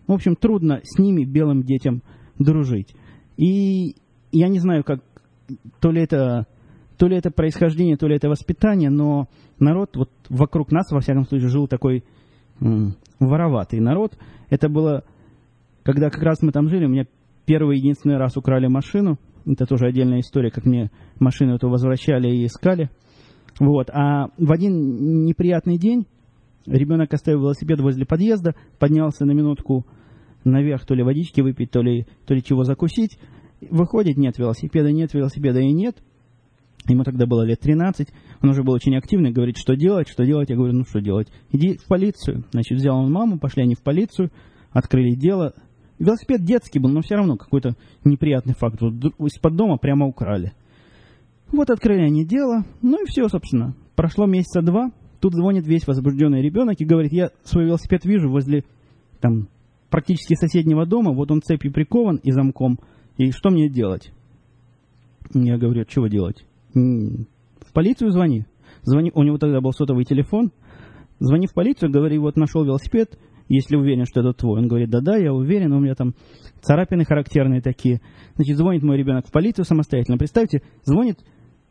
в 0.06 0.12
общем, 0.12 0.36
трудно 0.36 0.80
с 0.82 0.98
ними, 0.98 1.24
белым 1.24 1.62
детям, 1.62 2.02
дружить. 2.38 2.94
И 3.36 3.96
я 4.32 4.48
не 4.48 4.58
знаю, 4.58 4.84
как, 4.84 5.00
то 5.80 5.90
ли 5.90 6.02
это, 6.02 6.46
то 6.96 7.06
ли 7.06 7.16
это 7.16 7.30
происхождение, 7.30 7.96
то 7.96 8.06
ли 8.06 8.16
это 8.16 8.28
воспитание, 8.28 8.90
но 8.90 9.28
народ 9.58 9.96
вот 9.96 10.10
вокруг 10.28 10.72
нас, 10.72 10.90
во 10.90 11.00
всяком 11.00 11.26
случае, 11.26 11.48
жил 11.48 11.68
такой 11.68 12.04
вороватый 13.20 13.80
народ. 13.80 14.18
Это 14.48 14.68
было, 14.68 15.04
когда 15.84 16.10
как 16.10 16.22
раз 16.22 16.42
мы 16.42 16.50
там 16.50 16.68
жили, 16.68 16.86
у 16.86 16.88
меня 16.88 17.04
первый 17.46 17.78
единственный 17.78 18.16
раз 18.16 18.36
украли 18.36 18.66
машину. 18.66 19.18
Это 19.46 19.66
тоже 19.66 19.86
отдельная 19.86 20.20
история, 20.20 20.50
как 20.50 20.64
мне 20.66 20.90
машину 21.18 21.54
эту 21.54 21.68
возвращали 21.68 22.28
и 22.28 22.46
искали. 22.46 22.90
Вот. 23.58 23.90
А 23.90 24.28
в 24.38 24.52
один 24.52 25.24
неприятный 25.24 25.78
день 25.78 26.06
ребенок 26.66 27.12
оставил 27.12 27.40
велосипед 27.40 27.80
возле 27.80 28.06
подъезда, 28.06 28.54
поднялся 28.78 29.24
на 29.24 29.32
минутку 29.32 29.86
наверх, 30.44 30.86
то 30.86 30.94
ли 30.94 31.02
водички 31.02 31.40
выпить, 31.40 31.70
то 31.70 31.82
ли, 31.82 32.06
то 32.26 32.34
ли 32.34 32.42
чего 32.42 32.64
закусить. 32.64 33.18
Выходит, 33.60 34.16
нет 34.16 34.38
велосипеда, 34.38 34.90
нет 34.90 35.12
велосипеда 35.12 35.60
и 35.60 35.72
нет. 35.72 35.96
Ему 36.88 37.04
тогда 37.04 37.26
было 37.26 37.42
лет 37.42 37.60
13, 37.60 38.08
он 38.42 38.48
уже 38.48 38.62
был 38.62 38.72
очень 38.72 38.96
активный, 38.96 39.32
говорит, 39.32 39.58
что 39.58 39.74
делать, 39.76 40.08
что 40.08 40.24
делать. 40.24 40.48
Я 40.50 40.56
говорю, 40.56 40.72
ну 40.72 40.84
что 40.84 41.00
делать? 41.00 41.28
Иди 41.52 41.76
в 41.76 41.86
полицию. 41.86 42.44
Значит, 42.52 42.78
взял 42.78 42.98
он 42.98 43.12
маму, 43.12 43.38
пошли 43.38 43.62
они 43.62 43.74
в 43.74 43.82
полицию, 43.82 44.30
открыли 44.70 45.14
дело. 45.14 45.54
Велосипед 45.98 46.42
детский 46.42 46.78
был, 46.78 46.90
но 46.90 47.02
все 47.02 47.16
равно 47.16 47.36
какой-то 47.36 47.76
неприятный 48.04 48.54
факт. 48.54 48.80
Вот 48.80 48.94
из-под 49.18 49.56
дома 49.56 49.76
прямо 49.76 50.06
украли. 50.06 50.52
Вот 51.52 51.68
открыли 51.68 52.02
они 52.02 52.24
дело, 52.24 52.64
ну 52.80 53.02
и 53.02 53.06
все, 53.06 53.28
собственно. 53.28 53.74
Прошло 53.96 54.26
месяца 54.26 54.62
два, 54.62 54.92
тут 55.20 55.34
звонит 55.34 55.66
весь 55.66 55.86
возбужденный 55.86 56.42
ребенок 56.42 56.80
и 56.80 56.84
говорит, 56.84 57.12
я 57.12 57.30
свой 57.42 57.66
велосипед 57.66 58.04
вижу 58.04 58.30
возле 58.30 58.64
там 59.20 59.48
практически 59.90 60.34
соседнего 60.34 60.86
дома, 60.86 61.12
вот 61.12 61.30
он 61.30 61.42
цепью 61.42 61.72
прикован 61.72 62.16
и 62.16 62.30
замком, 62.30 62.78
и 63.18 63.32
что 63.32 63.50
мне 63.50 63.68
делать? 63.68 64.12
Я 65.34 65.58
говорю, 65.58 65.84
чего 65.84 66.06
делать? 66.06 66.46
В 66.74 67.72
полицию 67.72 68.10
звони. 68.10 68.44
звони. 68.82 69.10
У 69.14 69.22
него 69.22 69.38
тогда 69.38 69.60
был 69.60 69.72
сотовый 69.72 70.04
телефон. 70.04 70.52
Звони 71.18 71.46
в 71.46 71.54
полицию, 71.54 71.90
говори, 71.90 72.18
вот 72.18 72.36
нашел 72.36 72.64
велосипед, 72.64 73.18
если 73.48 73.76
уверен, 73.76 74.06
что 74.06 74.20
это 74.20 74.32
твой. 74.32 74.60
Он 74.60 74.68
говорит, 74.68 74.90
да-да, 74.90 75.16
я 75.16 75.32
уверен, 75.34 75.72
у 75.72 75.80
меня 75.80 75.94
там 75.94 76.14
царапины 76.62 77.04
характерные 77.04 77.60
такие. 77.60 78.00
Значит, 78.36 78.56
звонит 78.56 78.82
мой 78.82 78.96
ребенок 78.96 79.26
в 79.26 79.32
полицию 79.32 79.64
самостоятельно. 79.64 80.16
Представьте, 80.16 80.62
звонит, 80.84 81.18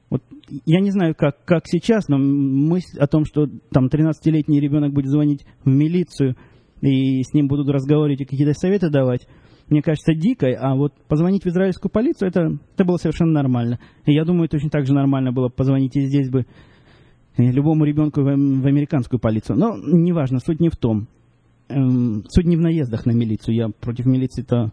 вот 0.09 0.23
я 0.65 0.81
не 0.81 0.91
знаю, 0.91 1.15
как, 1.15 1.43
как 1.45 1.63
сейчас, 1.65 2.07
но 2.07 2.17
мысль 2.17 2.99
о 2.99 3.07
том, 3.07 3.25
что 3.25 3.47
там 3.71 3.88
13-летний 3.88 4.59
ребенок 4.59 4.93
будет 4.93 5.09
звонить 5.09 5.45
в 5.63 5.69
милицию, 5.69 6.35
и 6.81 7.21
с 7.23 7.33
ним 7.33 7.47
будут 7.47 7.69
разговаривать 7.69 8.21
и 8.21 8.25
какие-то 8.25 8.53
советы 8.53 8.89
давать, 8.89 9.27
мне 9.69 9.82
кажется, 9.82 10.13
дикой, 10.13 10.53
а 10.53 10.75
вот 10.75 10.93
позвонить 11.08 11.43
в 11.43 11.47
израильскую 11.47 11.91
полицию, 11.91 12.29
это, 12.29 12.58
это 12.73 12.86
было 12.86 12.97
совершенно 12.97 13.32
нормально. 13.32 13.79
И 14.05 14.13
я 14.13 14.25
думаю, 14.25 14.49
точно 14.49 14.69
так 14.69 14.86
же 14.86 14.93
нормально 14.93 15.32
было 15.32 15.49
позвонить 15.49 15.95
и 15.95 16.01
здесь 16.01 16.29
бы 16.29 16.45
любому 17.38 17.86
ребенку 17.86 18.21
в, 18.21 18.25
в 18.25 18.65
американскую 18.65 19.19
полицию. 19.19 19.58
Но 19.58 19.77
неважно, 19.77 20.39
суть 20.39 20.60
не 20.60 20.69
в 20.69 20.75
том. 20.75 21.08
Эм, 21.69 22.23
суть 22.29 22.45
не 22.45 22.58
в 22.58 22.62
наездах 22.62 23.05
на 23.05 23.12
милицию. 23.12 23.55
Я 23.55 23.69
против 23.69 24.05
милиции-то 24.05 24.71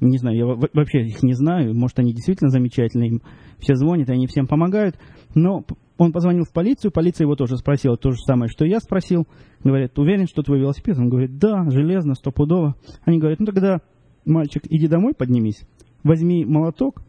не 0.00 0.16
знаю, 0.16 0.36
я 0.36 0.46
вообще 0.46 1.02
их 1.02 1.22
не 1.22 1.34
знаю. 1.34 1.74
Может, 1.74 1.98
они 1.98 2.14
действительно 2.14 2.50
замечательные, 2.50 3.10
им 3.10 3.22
все 3.58 3.74
звонят, 3.74 4.08
они 4.08 4.26
всем 4.26 4.46
помогают. 4.46 4.96
Но 5.34 5.64
он 5.98 6.12
позвонил 6.12 6.44
в 6.44 6.52
полицию, 6.52 6.90
полиция 6.90 7.26
его 7.26 7.36
тоже 7.36 7.58
спросила 7.58 7.98
то 7.98 8.10
же 8.10 8.16
самое, 8.24 8.48
что 8.48 8.64
я 8.64 8.80
спросил. 8.80 9.26
Говорят, 9.62 9.98
уверен, 9.98 10.26
что 10.26 10.42
твой 10.42 10.60
велосипед? 10.60 10.96
Он 10.96 11.10
говорит, 11.10 11.36
да, 11.36 11.68
железно, 11.68 12.14
стопудово. 12.14 12.76
Они 13.04 13.18
говорят, 13.18 13.40
ну 13.40 13.46
тогда 13.46 13.80
мальчик, 14.24 14.62
иди 14.68 14.86
домой, 14.86 15.14
поднимись, 15.14 15.62
возьми 16.02 16.44
молоток, 16.44 17.02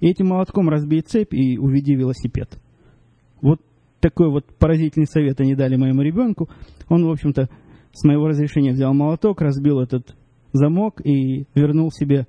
и 0.00 0.08
этим 0.08 0.28
молотком 0.28 0.68
разбей 0.68 1.00
цепь 1.00 1.32
и 1.32 1.58
уведи 1.58 1.94
велосипед. 1.94 2.58
Вот 3.40 3.60
такой 4.00 4.30
вот 4.30 4.44
поразительный 4.58 5.06
совет 5.06 5.40
они 5.40 5.54
дали 5.54 5.76
моему 5.76 6.02
ребенку. 6.02 6.48
Он, 6.88 7.04
в 7.04 7.10
общем-то, 7.10 7.48
с 7.92 8.04
моего 8.04 8.28
разрешения 8.28 8.72
взял 8.72 8.92
молоток, 8.92 9.40
разбил 9.40 9.80
этот 9.80 10.14
замок 10.52 11.00
и 11.04 11.46
вернул 11.54 11.90
себе 11.90 12.26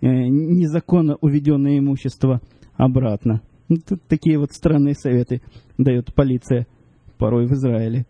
э, 0.00 0.06
незаконно 0.06 1.16
уведенное 1.20 1.78
имущество 1.78 2.40
обратно. 2.76 3.42
Ну, 3.68 3.76
тут 3.86 4.02
такие 4.08 4.38
вот 4.38 4.52
странные 4.52 4.94
советы 4.94 5.42
дает 5.76 6.14
полиция 6.14 6.66
порой 7.18 7.46
в 7.46 7.52
Израиле. 7.52 8.06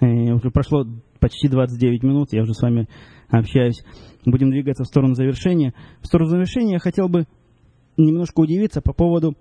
И 0.00 0.30
уже 0.30 0.50
прошло 0.50 0.84
почти 1.18 1.48
29 1.48 2.02
минут, 2.02 2.28
я 2.32 2.42
уже 2.42 2.54
с 2.54 2.62
вами 2.62 2.88
общаюсь. 3.28 3.82
Будем 4.24 4.50
двигаться 4.50 4.84
в 4.84 4.86
сторону 4.86 5.14
завершения. 5.14 5.74
В 6.00 6.06
сторону 6.06 6.30
завершения 6.30 6.74
я 6.74 6.78
хотел 6.78 7.08
бы 7.08 7.26
немножко 7.96 8.40
удивиться 8.40 8.80
по 8.80 8.92
поводу 8.92 9.34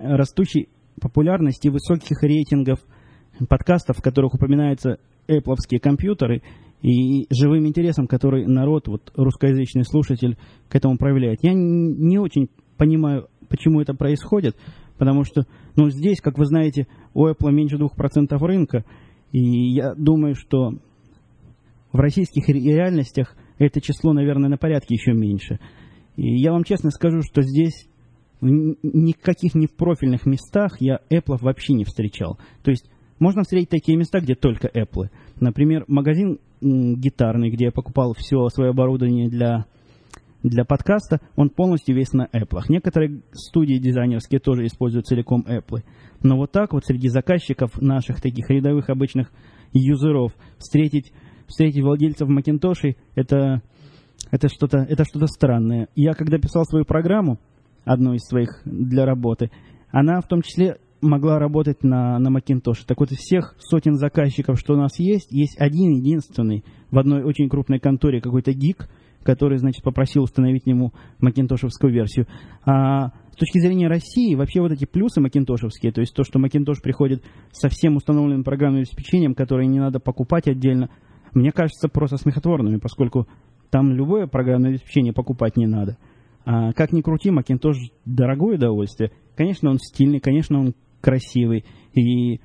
растущей 0.00 0.68
популярности 1.00 1.68
высоких 1.68 2.22
рейтингов 2.22 2.80
подкастов, 3.48 3.98
в 3.98 4.02
которых 4.02 4.34
упоминаются 4.34 4.98
Apple 5.28 5.78
компьютеры 5.80 6.42
и 6.82 7.26
живым 7.30 7.66
интересом, 7.66 8.06
который 8.06 8.46
народ, 8.46 8.88
вот 8.88 9.12
русскоязычный 9.14 9.84
слушатель, 9.84 10.36
к 10.68 10.74
этому 10.74 10.96
проявляет. 10.96 11.40
Я 11.42 11.52
не 11.54 12.18
очень 12.18 12.48
понимаю, 12.76 13.28
почему 13.48 13.80
это 13.80 13.94
происходит, 13.94 14.56
потому 14.98 15.24
что, 15.24 15.46
ну, 15.76 15.90
здесь, 15.90 16.20
как 16.20 16.38
вы 16.38 16.46
знаете, 16.46 16.86
у 17.14 17.26
Apple 17.26 17.52
меньше 17.52 17.76
2% 17.76 18.36
рынка, 18.38 18.84
и 19.32 19.40
я 19.40 19.94
думаю, 19.94 20.34
что 20.34 20.74
в 21.92 21.98
российских 21.98 22.48
реальностях 22.48 23.36
это 23.58 23.80
число, 23.80 24.12
наверное, 24.12 24.48
на 24.48 24.56
порядке 24.56 24.94
еще 24.94 25.12
меньше. 25.12 25.58
И 26.16 26.40
я 26.40 26.52
вам 26.52 26.64
честно 26.64 26.90
скажу, 26.90 27.22
что 27.22 27.42
здесь 27.42 27.88
никаких 28.40 29.54
не 29.54 29.66
в 29.66 29.76
профильных 29.76 30.26
местах 30.26 30.80
я 30.80 31.00
Apple 31.10 31.38
вообще 31.40 31.74
не 31.74 31.84
встречал. 31.84 32.38
То 32.62 32.70
есть 32.70 32.90
можно 33.18 33.42
встретить 33.42 33.68
такие 33.68 33.98
места, 33.98 34.20
где 34.20 34.34
только 34.34 34.68
Apple. 34.68 35.10
Например, 35.38 35.84
магазин 35.88 36.38
гитарный, 36.60 37.50
где 37.50 37.66
я 37.66 37.70
покупал 37.70 38.14
все 38.16 38.48
свое 38.48 38.70
оборудование 38.70 39.28
для 39.28 39.66
для 40.42 40.64
подкаста, 40.64 41.20
он 41.36 41.50
полностью 41.50 41.94
весь 41.94 42.12
на 42.12 42.26
Apple. 42.32 42.62
Некоторые 42.68 43.20
студии 43.32 43.74
дизайнерские 43.74 44.40
тоже 44.40 44.64
используют 44.64 45.06
целиком 45.06 45.44
Apple. 45.46 45.82
Но 46.22 46.36
вот 46.36 46.52
так 46.52 46.72
вот 46.72 46.84
среди 46.86 47.08
заказчиков 47.08 47.80
наших 47.80 48.20
таких 48.22 48.48
рядовых 48.48 48.88
обычных 48.88 49.30
юзеров 49.72 50.32
встретить, 50.58 51.12
встретить 51.50 51.82
владельцев 51.82 52.28
Macintosh 52.28 52.96
это, 53.14 53.62
это 54.30 54.48
что-то 54.48 54.78
это 54.78 55.04
что 55.04 55.26
странное. 55.26 55.88
Я 55.94 56.14
когда 56.14 56.38
писал 56.38 56.64
свою 56.64 56.84
программу, 56.84 57.38
одну 57.84 58.14
из 58.14 58.22
своих 58.22 58.62
для 58.64 59.04
работы, 59.04 59.50
она 59.90 60.20
в 60.20 60.28
том 60.28 60.42
числе 60.42 60.78
могла 61.00 61.38
работать 61.38 61.82
на, 61.82 62.18
на 62.18 62.28
Macintosh. 62.28 62.84
Так 62.86 63.00
вот, 63.00 63.10
из 63.10 63.18
всех 63.18 63.56
сотен 63.58 63.94
заказчиков, 63.94 64.58
что 64.58 64.74
у 64.74 64.76
нас 64.76 64.98
есть, 64.98 65.32
есть 65.32 65.58
один 65.58 65.92
единственный 65.92 66.64
в 66.90 66.98
одной 66.98 67.22
очень 67.24 67.48
крупной 67.48 67.78
конторе, 67.78 68.20
какой-то 68.20 68.52
гик, 68.52 68.88
который, 69.22 69.58
значит, 69.58 69.82
попросил 69.82 70.22
установить 70.22 70.66
ему 70.66 70.92
макинтошевскую 71.20 71.92
версию. 71.92 72.26
А 72.64 73.08
с 73.32 73.36
точки 73.36 73.58
зрения 73.58 73.88
России, 73.88 74.34
вообще 74.34 74.60
вот 74.60 74.72
эти 74.72 74.84
плюсы 74.84 75.20
макинтошевские, 75.20 75.92
то 75.92 76.00
есть 76.00 76.14
то, 76.14 76.24
что 76.24 76.38
Macintosh 76.38 76.82
приходит 76.82 77.22
со 77.52 77.68
всем 77.68 77.96
установленным 77.96 78.44
программным 78.44 78.80
обеспечением, 78.80 79.34
которое 79.34 79.66
не 79.66 79.78
надо 79.78 80.00
покупать 80.00 80.48
отдельно, 80.48 80.90
мне 81.34 81.52
кажется 81.52 81.88
просто 81.88 82.16
смехотворными, 82.16 82.78
поскольку 82.78 83.26
там 83.70 83.92
любое 83.92 84.26
программное 84.26 84.70
обеспечение 84.70 85.12
покупать 85.12 85.56
не 85.56 85.66
надо. 85.66 85.96
А 86.44 86.72
как 86.72 86.92
ни 86.92 87.02
крути, 87.02 87.30
Macintosh 87.30 87.92
дорогое 88.04 88.56
удовольствие. 88.56 89.12
Конечно, 89.36 89.70
он 89.70 89.78
стильный, 89.78 90.20
конечно, 90.20 90.58
он 90.58 90.74
красивый. 91.00 91.64
И 91.94 92.40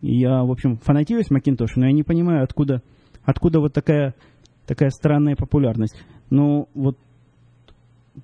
я, 0.00 0.42
в 0.44 0.50
общем, 0.50 0.78
фанатеюсь 0.78 1.30
Macintosh, 1.30 1.72
но 1.76 1.86
я 1.86 1.92
не 1.92 2.02
понимаю, 2.02 2.42
откуда, 2.42 2.82
откуда 3.24 3.60
вот 3.60 3.72
такая, 3.72 4.14
такая 4.66 4.90
странная 4.90 5.36
популярность. 5.36 5.96
Ну, 6.30 6.68
вот 6.74 6.96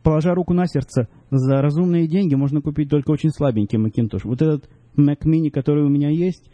положа 0.03 0.35
руку 0.35 0.55
на 0.55 0.67
сердце, 0.67 1.09
за 1.31 1.61
разумные 1.61 2.07
деньги 2.07 2.35
можно 2.35 2.61
купить 2.61 2.89
только 2.89 3.11
очень 3.11 3.31
слабенький 3.31 3.79
Macintosh. 3.79 4.23
Вот 4.25 4.41
этот 4.43 4.71
Mac 4.97 5.25
Mini, 5.25 5.51
который 5.51 5.85
у 5.85 5.89
меня 5.89 6.09
есть, 6.09 6.51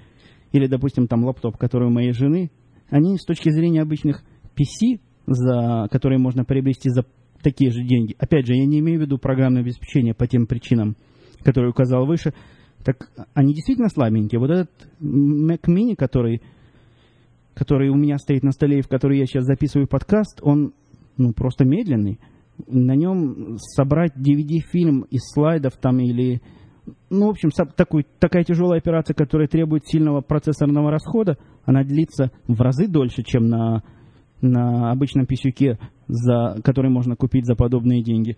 или, 0.52 0.66
допустим, 0.66 1.06
там 1.06 1.24
лаптоп, 1.24 1.56
который 1.56 1.88
у 1.88 1.92
моей 1.92 2.12
жены, 2.12 2.50
они 2.92 3.16
с 3.16 3.24
точки 3.24 3.48
зрения 3.48 3.80
обычных 3.80 4.22
PC, 4.54 5.00
за, 5.26 5.88
которые 5.90 6.18
можно 6.18 6.44
приобрести 6.44 6.90
за 6.90 7.06
такие 7.42 7.70
же 7.70 7.82
деньги. 7.82 8.14
Опять 8.18 8.46
же, 8.46 8.54
я 8.54 8.66
не 8.66 8.80
имею 8.80 8.98
в 8.98 9.02
виду 9.02 9.16
программное 9.16 9.62
обеспечение 9.62 10.12
по 10.14 10.26
тем 10.26 10.46
причинам, 10.46 10.96
которые 11.42 11.70
указал 11.70 12.04
выше. 12.06 12.34
Так 12.84 13.10
они 13.32 13.54
действительно 13.54 13.88
слабенькие. 13.88 14.38
Вот 14.38 14.50
этот 14.50 14.70
Mac 15.00 15.62
Mini, 15.68 15.96
который, 15.96 16.42
который 17.54 17.88
у 17.88 17.96
меня 17.96 18.18
стоит 18.18 18.42
на 18.42 18.52
столе, 18.52 18.82
в 18.82 18.88
который 18.88 19.18
я 19.18 19.24
сейчас 19.24 19.46
записываю 19.46 19.88
подкаст, 19.88 20.40
он 20.42 20.74
ну, 21.16 21.32
просто 21.32 21.64
медленный. 21.64 22.20
На 22.66 22.94
нем 22.94 23.56
собрать 23.58 24.12
DVD-фильм 24.16 25.06
из 25.10 25.22
слайдов 25.32 25.78
там 25.78 25.98
или... 25.98 26.42
Ну, 27.10 27.26
в 27.26 27.30
общем, 27.30 27.50
такой, 27.76 28.06
такая 28.18 28.44
тяжелая 28.44 28.78
операция, 28.78 29.14
которая 29.14 29.46
требует 29.46 29.86
сильного 29.86 30.20
процессорного 30.20 30.90
расхода, 30.90 31.38
она 31.64 31.84
длится 31.84 32.32
в 32.48 32.60
разы 32.60 32.88
дольше, 32.88 33.22
чем 33.22 33.46
на, 33.46 33.82
на 34.40 34.90
обычном 34.90 35.26
писюке, 35.26 35.78
за, 36.08 36.56
который 36.64 36.90
можно 36.90 37.14
купить 37.14 37.46
за 37.46 37.54
подобные 37.54 38.02
деньги. 38.02 38.36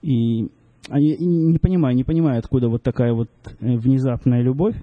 И 0.00 0.48
они, 0.88 1.16
не 1.18 1.58
понимаю, 1.58 1.94
не 1.94 2.04
понимаю, 2.04 2.38
откуда 2.38 2.68
вот 2.68 2.82
такая 2.82 3.12
вот 3.12 3.28
э, 3.46 3.76
внезапная 3.76 4.42
любовь 4.42 4.76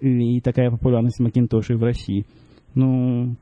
и 0.00 0.40
такая 0.40 0.70
популярность 0.70 1.20
Макинтошей 1.20 1.76
в 1.76 1.82
России. 1.82 2.26
Ну, 2.74 3.36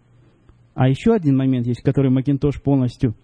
а 0.75 0.89
еще 0.89 1.13
один 1.13 1.37
момент 1.37 1.67
есть, 1.67 1.83
который 1.83 2.11
Макинтош 2.11 2.61
полностью, 2.63 3.15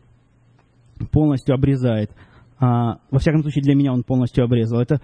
полностью 1.11 1.55
обрезает. 1.55 2.11
А, 2.59 2.99
во 3.11 3.19
всяком 3.19 3.43
случае, 3.43 3.63
для 3.63 3.75
меня 3.75 3.93
он 3.93 4.03
полностью 4.03 4.45
обрезал. 4.45 4.81
Это 4.81 5.01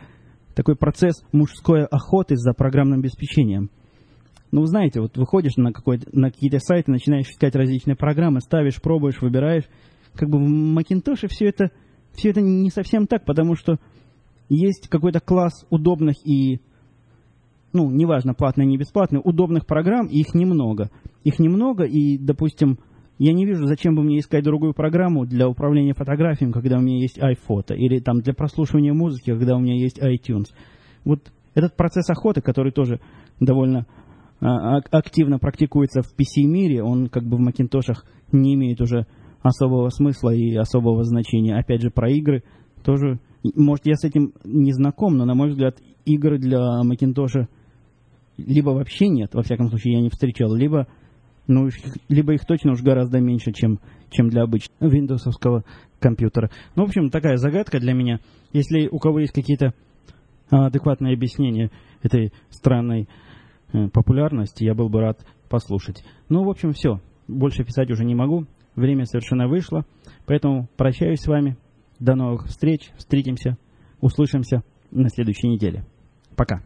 такой 0.54 0.76
процесс 0.76 1.22
мужской 1.32 1.84
охоты 1.84 2.36
за 2.36 2.52
программным 2.52 3.00
обеспечением. 3.00 3.70
Ну, 4.52 4.64
знаете, 4.64 5.00
вот 5.00 5.16
выходишь 5.16 5.56
на, 5.56 5.70
на 6.12 6.30
какие-то 6.30 6.58
сайты, 6.58 6.90
начинаешь 6.90 7.28
искать 7.28 7.54
различные 7.54 7.96
программы, 7.96 8.40
ставишь, 8.40 8.82
пробуешь, 8.82 9.20
выбираешь. 9.20 9.68
Как 10.14 10.28
бы 10.28 10.38
в 10.38 10.48
Макинтоше 10.48 11.28
все 11.28 11.46
это 11.46 11.70
все 12.14 12.30
это 12.30 12.40
не 12.40 12.70
совсем 12.70 13.06
так, 13.06 13.24
потому 13.24 13.54
что 13.54 13.78
есть 14.48 14.88
какой-то 14.88 15.20
класс 15.20 15.64
удобных 15.70 16.16
и, 16.26 16.60
ну, 17.72 17.90
неважно, 17.90 18.34
платные 18.34 18.68
или 18.68 18.78
бесплатные, 18.78 19.20
удобных 19.22 19.66
программ, 19.66 20.06
и 20.06 20.18
их 20.18 20.34
немного. 20.34 20.90
Их 21.22 21.38
немного, 21.38 21.84
и, 21.84 22.18
допустим, 22.18 22.78
я 23.20 23.35
не 23.35 23.44
вижу, 23.44 23.66
зачем 23.66 23.94
бы 23.94 24.02
мне 24.02 24.18
искать 24.18 24.44
другую 24.44 24.72
программу 24.72 25.26
для 25.26 25.46
управления 25.46 25.92
фотографиями, 25.92 26.52
когда 26.52 26.78
у 26.78 26.80
меня 26.80 26.98
есть 26.98 27.18
iPhoto, 27.18 27.76
или 27.76 27.98
там 27.98 28.20
для 28.20 28.33
прослушивания 28.33 28.94
музыки, 28.94 29.30
когда 29.30 29.56
у 29.56 29.61
меня 29.61 29.74
есть 29.74 30.00
iTunes. 30.00 30.46
Вот 31.04 31.30
этот 31.54 31.76
процесс 31.76 32.09
охоты, 32.09 32.40
который 32.40 32.72
тоже 32.72 32.98
довольно 33.38 33.87
а, 34.40 34.78
активно 34.78 35.38
практикуется 35.38 36.00
в 36.00 36.14
PC-мире, 36.18 36.83
он 36.83 37.09
как 37.09 37.24
бы 37.24 37.37
в 37.37 37.40
Макинтошах 37.40 38.06
не 38.33 38.54
имеет 38.54 38.80
уже 38.80 39.06
особого 39.42 39.90
смысла 39.90 40.30
и 40.30 40.54
особого 40.56 41.04
значения. 41.04 41.59
Опять 41.59 41.83
же, 41.83 41.90
про 41.90 42.11
игры 42.11 42.42
тоже... 42.83 43.20
Может, 43.54 43.85
я 43.85 43.96
с 43.96 44.04
этим 44.04 44.33
не 44.44 44.72
знаком, 44.72 45.18
но, 45.18 45.26
на 45.26 45.35
мой 45.35 45.50
взгляд, 45.50 45.76
игры 46.06 46.38
для 46.38 46.83
Макинтоша 46.83 47.48
либо 48.38 48.70
вообще 48.70 49.09
нет, 49.09 49.35
во 49.35 49.42
всяком 49.42 49.68
случае, 49.68 49.94
я 49.94 50.00
не 50.00 50.09
встречал, 50.09 50.54
либо, 50.54 50.87
ну, 51.50 51.68
либо 52.08 52.34
их 52.34 52.46
точно 52.46 52.72
уж 52.72 52.82
гораздо 52.82 53.18
меньше, 53.18 53.52
чем, 53.52 53.80
чем 54.10 54.28
для 54.28 54.42
обычного 54.42 54.88
виндовсовского 54.88 55.64
компьютера. 55.98 56.50
Ну, 56.76 56.84
в 56.84 56.88
общем, 56.88 57.10
такая 57.10 57.36
загадка 57.36 57.80
для 57.80 57.92
меня. 57.92 58.20
Если 58.52 58.86
у 58.86 58.98
кого 58.98 59.18
есть 59.18 59.32
какие-то 59.32 59.74
а, 60.50 60.66
адекватные 60.66 61.14
объяснения 61.14 61.70
этой 62.02 62.32
странной 62.50 63.08
э, 63.72 63.88
популярности, 63.88 64.64
я 64.64 64.74
был 64.74 64.88
бы 64.88 65.00
рад 65.00 65.18
послушать. 65.48 66.04
Ну, 66.28 66.44
в 66.44 66.48
общем, 66.48 66.72
все. 66.72 67.00
Больше 67.26 67.64
писать 67.64 67.90
уже 67.90 68.04
не 68.04 68.14
могу. 68.14 68.46
Время 68.76 69.04
совершенно 69.04 69.48
вышло, 69.48 69.84
поэтому 70.26 70.68
прощаюсь 70.76 71.20
с 71.20 71.26
вами. 71.26 71.56
До 71.98 72.14
новых 72.14 72.46
встреч, 72.46 72.90
встретимся, 72.96 73.58
услышимся 74.00 74.62
на 74.90 75.10
следующей 75.10 75.48
неделе. 75.48 75.84
Пока. 76.36 76.62